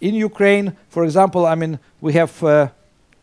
[0.00, 2.68] In Ukraine, for example, I mean we have uh,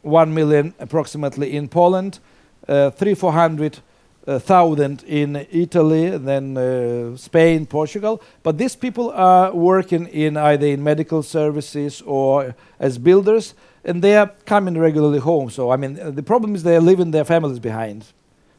[0.01, 2.19] one million approximately in Poland,
[2.67, 3.79] uh, three four hundred
[4.27, 8.21] uh, thousand in Italy, then uh, Spain, Portugal.
[8.43, 14.15] But these people are working in either in medical services or as builders, and they
[14.15, 15.49] are coming regularly home.
[15.49, 18.05] So I mean, uh, the problem is they are leaving their families behind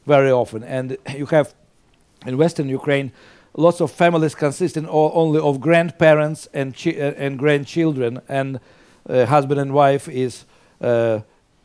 [0.07, 1.55] very often, and you have
[2.27, 3.11] in Western Ukraine
[3.55, 6.91] lots of families consisting only of grandparents and uh,
[7.25, 8.61] and grandchildren, and
[9.09, 10.45] uh, husband and wife is.
[10.81, 11.21] Uh,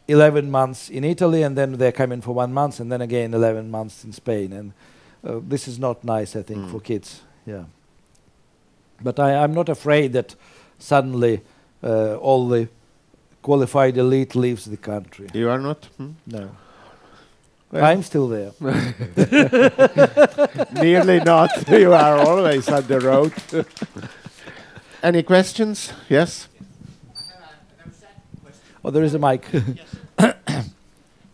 [0.08, 3.72] 11 months in Italy, and then they're coming for one month, and then again 11
[3.72, 4.54] months in Spain.
[4.54, 4.72] And
[5.28, 6.72] uh, this is not nice, I think, Mm.
[6.72, 7.22] for kids.
[7.48, 7.64] Yeah.
[9.02, 10.36] But I, I'm not afraid that
[10.78, 11.42] suddenly
[11.84, 12.68] uh, all the
[13.42, 15.28] qualified elite leaves the country.
[15.34, 15.86] You are not?
[15.98, 16.12] Hmm?
[16.28, 16.50] No.
[17.72, 18.52] Well- I'm still there.
[20.82, 21.50] Nearly not.
[21.70, 23.34] you are always on the road.
[25.04, 25.92] Any questions?
[26.10, 26.48] Yes?
[28.84, 29.46] Oh, there is a mic.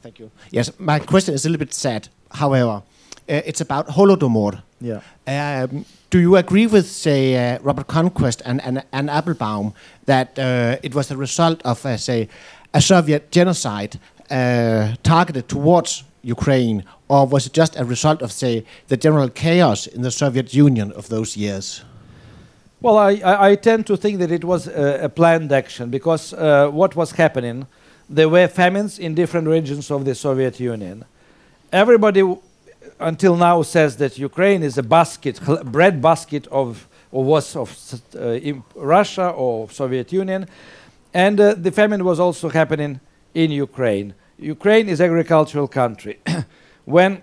[0.01, 0.31] Thank you.
[0.51, 2.07] Yes, my question is a little bit sad.
[2.31, 2.81] However,
[3.29, 4.61] uh, it's about Holodomor.
[4.79, 5.01] yeah.
[5.27, 9.73] Um, do you agree with, say, uh, Robert Conquest and, and, and Applebaum
[10.05, 12.27] that uh, it was the result of, uh, say,
[12.73, 18.65] a Soviet genocide uh, targeted towards Ukraine, or was it just a result of, say,
[18.87, 21.83] the general chaos in the Soviet Union of those years?
[22.81, 26.69] Well, I, I, tend to think that it was uh, a planned action because uh,
[26.69, 27.67] what was happening,
[28.09, 31.05] there were famines in different regions of the Soviet Union.
[31.71, 32.23] Everybody
[32.99, 38.39] until now says that Ukraine is a basket, bread basket of, or was of uh,
[38.75, 40.47] Russia or Soviet Union.
[41.13, 42.99] And uh, the famine was also happening
[43.33, 44.13] in Ukraine.
[44.41, 46.19] Ukraine is agricultural country.
[46.85, 47.21] when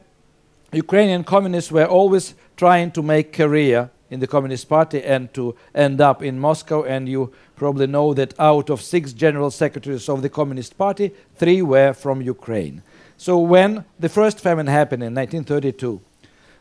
[0.72, 6.00] Ukrainian communists were always trying to make career in the Communist Party and to end
[6.00, 6.84] up in Moscow.
[6.84, 11.60] And you probably know that out of six general secretaries of the Communist Party, three
[11.60, 12.82] were from Ukraine.
[13.16, 16.00] So when the first famine happened in 1932,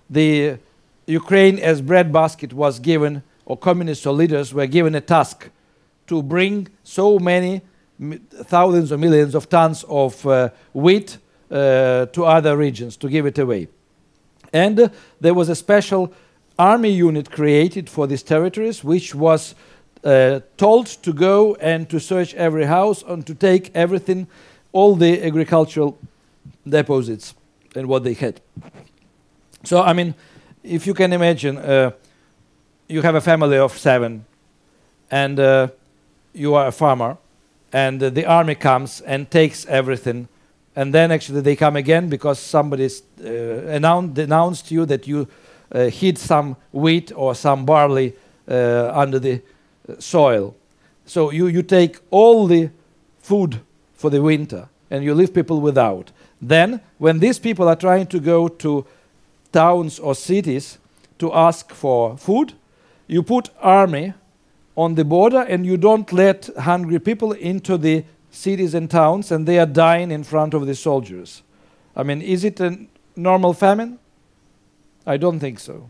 [0.09, 0.57] the
[1.05, 5.49] Ukraine as breadbasket was given, or communist or leaders were given a task
[6.07, 7.61] to bring so many
[7.99, 11.17] thousands or millions of tons of uh, wheat
[11.49, 13.67] uh, to other regions to give it away.
[14.53, 14.89] And uh,
[15.19, 16.13] there was a special
[16.57, 19.55] army unit created for these territories, which was
[20.03, 24.27] uh, told to go and to search every house and to take everything,
[24.71, 25.97] all the agricultural
[26.67, 27.33] deposits
[27.75, 28.39] and what they had.
[29.63, 30.13] So, I mean,
[30.63, 31.91] if you can imagine, uh,
[32.87, 34.25] you have a family of seven,
[35.11, 35.67] and uh,
[36.33, 37.17] you are a farmer,
[37.73, 40.27] and uh, the army comes and takes everything,
[40.75, 42.89] and then actually they come again because somebody uh,
[43.19, 45.27] annou- announced you that you
[45.71, 48.13] uh, hid some wheat or some barley
[48.47, 49.41] uh, under the
[49.89, 50.55] uh, soil.
[51.05, 52.69] So you, you take all the
[53.19, 53.59] food
[53.95, 56.11] for the winter and you leave people without.
[56.41, 58.85] Then, when these people are trying to go to
[59.51, 60.77] towns or cities
[61.19, 62.53] to ask for food,
[63.07, 64.13] you put army
[64.77, 69.47] on the border and you don't let hungry people into the cities and towns and
[69.47, 71.41] they are dying in front of the soldiers.
[71.95, 72.77] I mean, is it a
[73.15, 73.97] normal famine?
[75.05, 75.89] I don't think so.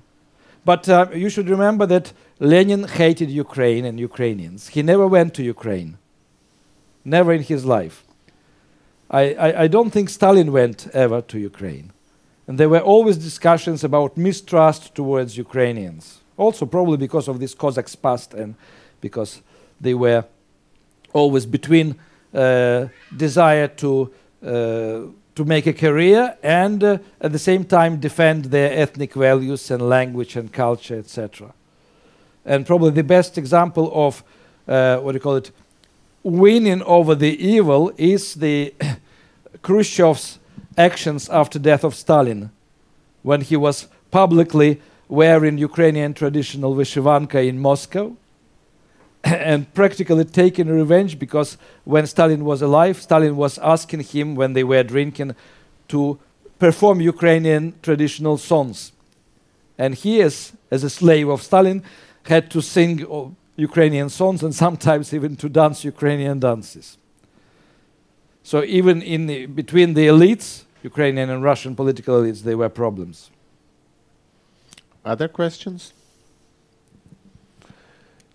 [0.63, 4.69] But uh, you should remember that Lenin hated Ukraine and Ukrainians.
[4.69, 5.97] He never went to Ukraine,
[7.03, 8.05] never in his life.
[9.09, 11.91] I, I, I don't think Stalin went ever to Ukraine.
[12.47, 16.19] And there were always discussions about mistrust towards Ukrainians.
[16.38, 18.55] Also, probably because of this Cossacks past and
[19.02, 19.41] because
[19.80, 20.24] they were
[21.14, 21.95] always between
[22.34, 24.12] uh, desire to
[24.45, 25.02] uh,
[25.38, 29.88] to make a career and uh, at the same time defend their ethnic values and
[29.88, 31.54] language and culture, etc.
[32.43, 34.24] And probably the best example of
[34.68, 35.52] uh, what do you call it,
[36.24, 38.74] winning over the evil is the
[39.62, 40.39] Khrushchev's
[40.76, 42.50] actions after death of Stalin,
[43.22, 48.18] when he was publicly wearing Ukrainian traditional vyshyvanka in Moscow
[49.36, 54.63] and practically taking revenge because when Stalin was alive, Stalin was asking him when they
[54.63, 55.36] were drinking
[55.89, 56.19] to
[56.59, 58.91] perform Ukrainian traditional songs.
[59.78, 61.84] And he, as, as a slave of Stalin,
[62.23, 66.97] had to sing uh, Ukrainian songs and sometimes even to dance Ukrainian dances.
[68.43, 73.30] So even in the, between the elites, Ukrainian and Russian political elites, there were problems.
[75.03, 75.93] Other questions?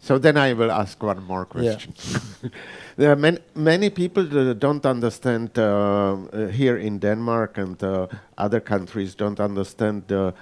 [0.02, 1.76] So then I will ask one more Yeah.
[1.76, 1.94] question.
[2.96, 8.08] there are many, many people that don't understand uh, uh, here in Denmark and uh,
[8.36, 10.34] other countries don't understand the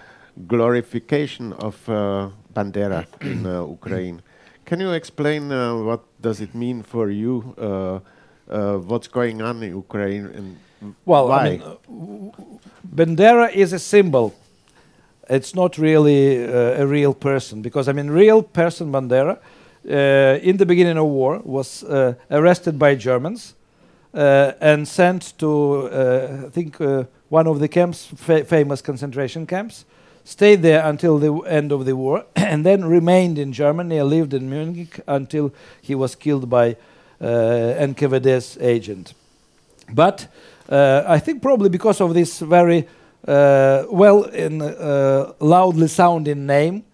[0.47, 4.23] glorification of uh, Bandera in uh, Ukraine.
[4.65, 7.55] Can you explain uh, what does it mean for you?
[7.59, 8.01] Uh,
[8.49, 10.57] uh, what's going on in Ukraine and
[11.05, 11.41] Well, why?
[11.41, 12.33] I mean,
[12.97, 14.33] Bandera is a symbol.
[15.31, 19.39] It's not really uh, a real person because I mean, real person Bandera
[19.89, 23.55] uh, in the beginning of war was uh, arrested by Germans
[24.13, 25.89] and sent to
[26.47, 26.81] I think
[27.31, 29.85] one of the camps, fa- famous concentration camps.
[30.25, 34.03] Stayed there until the end of the war, and then remained in Germany.
[34.03, 36.77] Lived in Munich until he was killed by
[37.21, 37.25] uh,
[37.79, 39.15] NKVD's agent.
[39.93, 40.27] But
[40.69, 42.87] uh, I think probably because of this very
[43.27, 46.85] uh, well and uh, loudly sounding name,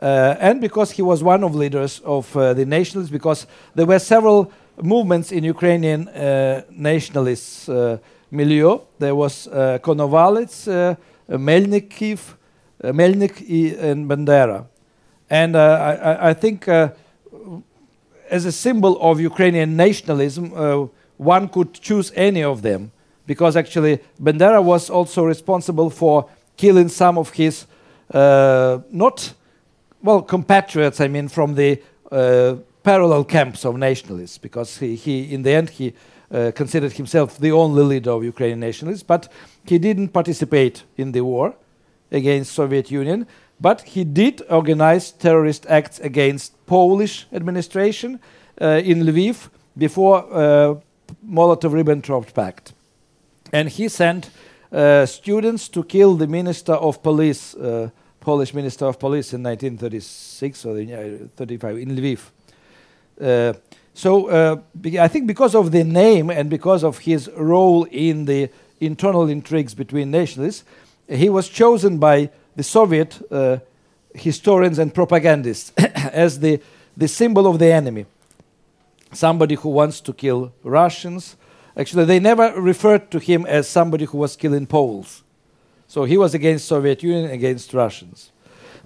[0.00, 3.98] uh, and because he was one of leaders of uh, the nationalists, because there were
[3.98, 4.50] several
[4.82, 7.98] movements in Ukrainian uh, nationalist uh,
[8.30, 8.78] milieu.
[8.98, 10.66] There was uh, Konovalets,
[11.28, 12.34] Melnikiv,
[12.82, 13.40] uh, Melnik
[13.80, 14.66] and Bandera.
[15.30, 20.50] And I, I- think as a symbol of Ukrainian nationalism,
[21.16, 22.90] one could choose any of them
[23.26, 27.66] because actually Bandera was also responsible for killing some of his
[28.12, 29.34] uh, not
[30.02, 31.00] well compatriots.
[31.00, 31.80] I mean, from the
[32.10, 35.94] uh, parallel camps of nationalists, because he, he in the end he
[36.30, 39.32] uh, considered himself the only leader of Ukrainian nationalists, but
[39.64, 41.54] he didn't participate in the war
[42.10, 43.26] against Soviet Union.
[43.60, 48.20] But he did organize terrorist acts against Polish administration
[48.60, 50.74] uh, in Lviv before uh,
[51.26, 52.72] Molotov-Ribbentrop Pact,
[53.54, 54.30] and he sent
[54.72, 60.66] uh, students to kill the minister of police, uh, Polish minister of police in 1936
[60.66, 62.20] or uh, 35 in Lviv.
[63.20, 63.52] Uh,
[63.94, 64.56] so uh,
[64.98, 68.50] I think because of the name and because of his role in the
[68.80, 70.64] internal intrigues between nationalists,
[71.08, 73.20] he was chosen by the Soviet
[74.14, 76.60] historians and propagandists as the,
[76.96, 78.06] the symbol of the enemy.
[79.12, 81.36] Somebody who wants to kill Russians.
[81.76, 85.22] Actually, they never referred to him as somebody who was killing Poles.
[85.88, 88.30] So he was against Soviet Union, against Russians.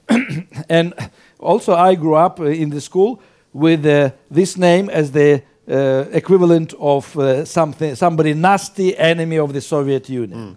[0.68, 0.94] and
[1.38, 3.20] also, I grew up uh, in the school
[3.52, 9.52] with uh, this name as the uh, equivalent of uh, something, somebody nasty enemy of
[9.52, 10.56] the Soviet Union.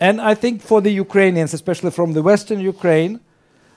[0.00, 3.20] And I think for the Ukrainians, especially from the Western Ukraine,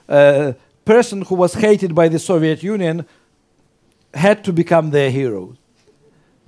[0.08, 0.52] a uh,
[0.84, 3.04] person who was hated by the Soviet Union
[4.14, 5.56] had to become their hero.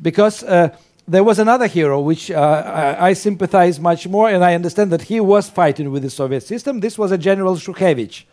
[0.00, 0.76] Because uh,
[1.08, 5.20] there was another hero which uh, I, sympathize much more, and I understand that he
[5.20, 6.80] was fighting with the Soviet system.
[6.80, 8.24] This was a General Shukhevich,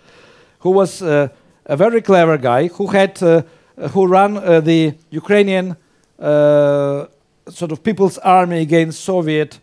[0.59, 1.29] who was uh,
[1.65, 3.43] a very clever guy who had uh,
[3.91, 5.77] who ran uh, the Ukrainian
[6.19, 7.05] uh,
[7.47, 9.59] sort of People's Army against Soviet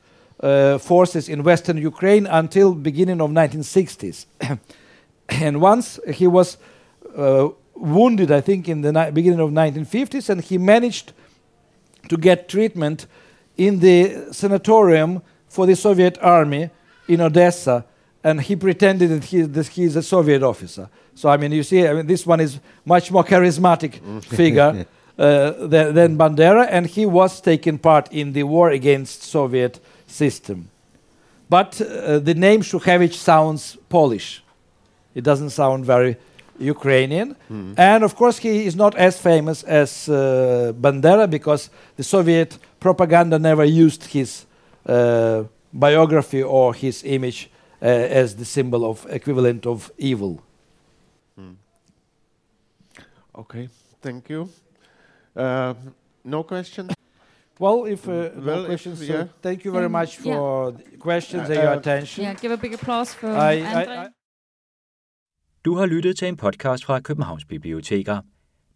[0.81, 4.27] forces in Western Ukraine until beginning of 1960s.
[5.29, 6.57] and once he was
[7.77, 11.13] wounded, I think, in the beginning of 1950s, and he managed
[12.09, 13.07] to get treatment
[13.57, 16.71] in the sanatorium for the Soviet army
[17.09, 17.85] in Odessa,
[18.25, 20.89] and he pretended that he, that he is a Soviet officer.
[21.15, 24.25] So I mean, you see, I mean, this one is much more charismatic mm.
[24.37, 24.87] figure
[25.19, 30.69] uh, than, than Bandera, and he was taking part in the war against Soviet system.
[31.49, 34.43] But uh, the name Shukhevich sounds Polish.
[35.15, 36.17] It doesn't sound very
[36.63, 37.37] Ukrainian.
[37.51, 37.79] Mm.
[37.79, 43.39] And of course, he is not as famous as uh, Bandera because the Soviet propaganda
[43.39, 44.47] never used his
[44.87, 47.51] uh, biography or his image
[47.83, 50.41] uh, as the symbol of equivalent of evil.
[51.39, 51.57] Mm.
[53.39, 53.69] Okay,
[54.01, 54.49] thank you.
[55.37, 55.75] Uh,
[56.25, 56.93] no questions?
[57.59, 59.27] Well, if uh, well, no questions, if, yeah.
[59.41, 60.99] thank you very much for yeah.
[60.99, 62.25] questions and your attention.
[62.25, 64.09] Yeah, give a big applause for I, I, I
[65.65, 68.21] Du har lyttet til en podcast fra Københavns Biblioteker.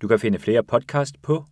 [0.03, 1.45] Du kan finde flere podcast på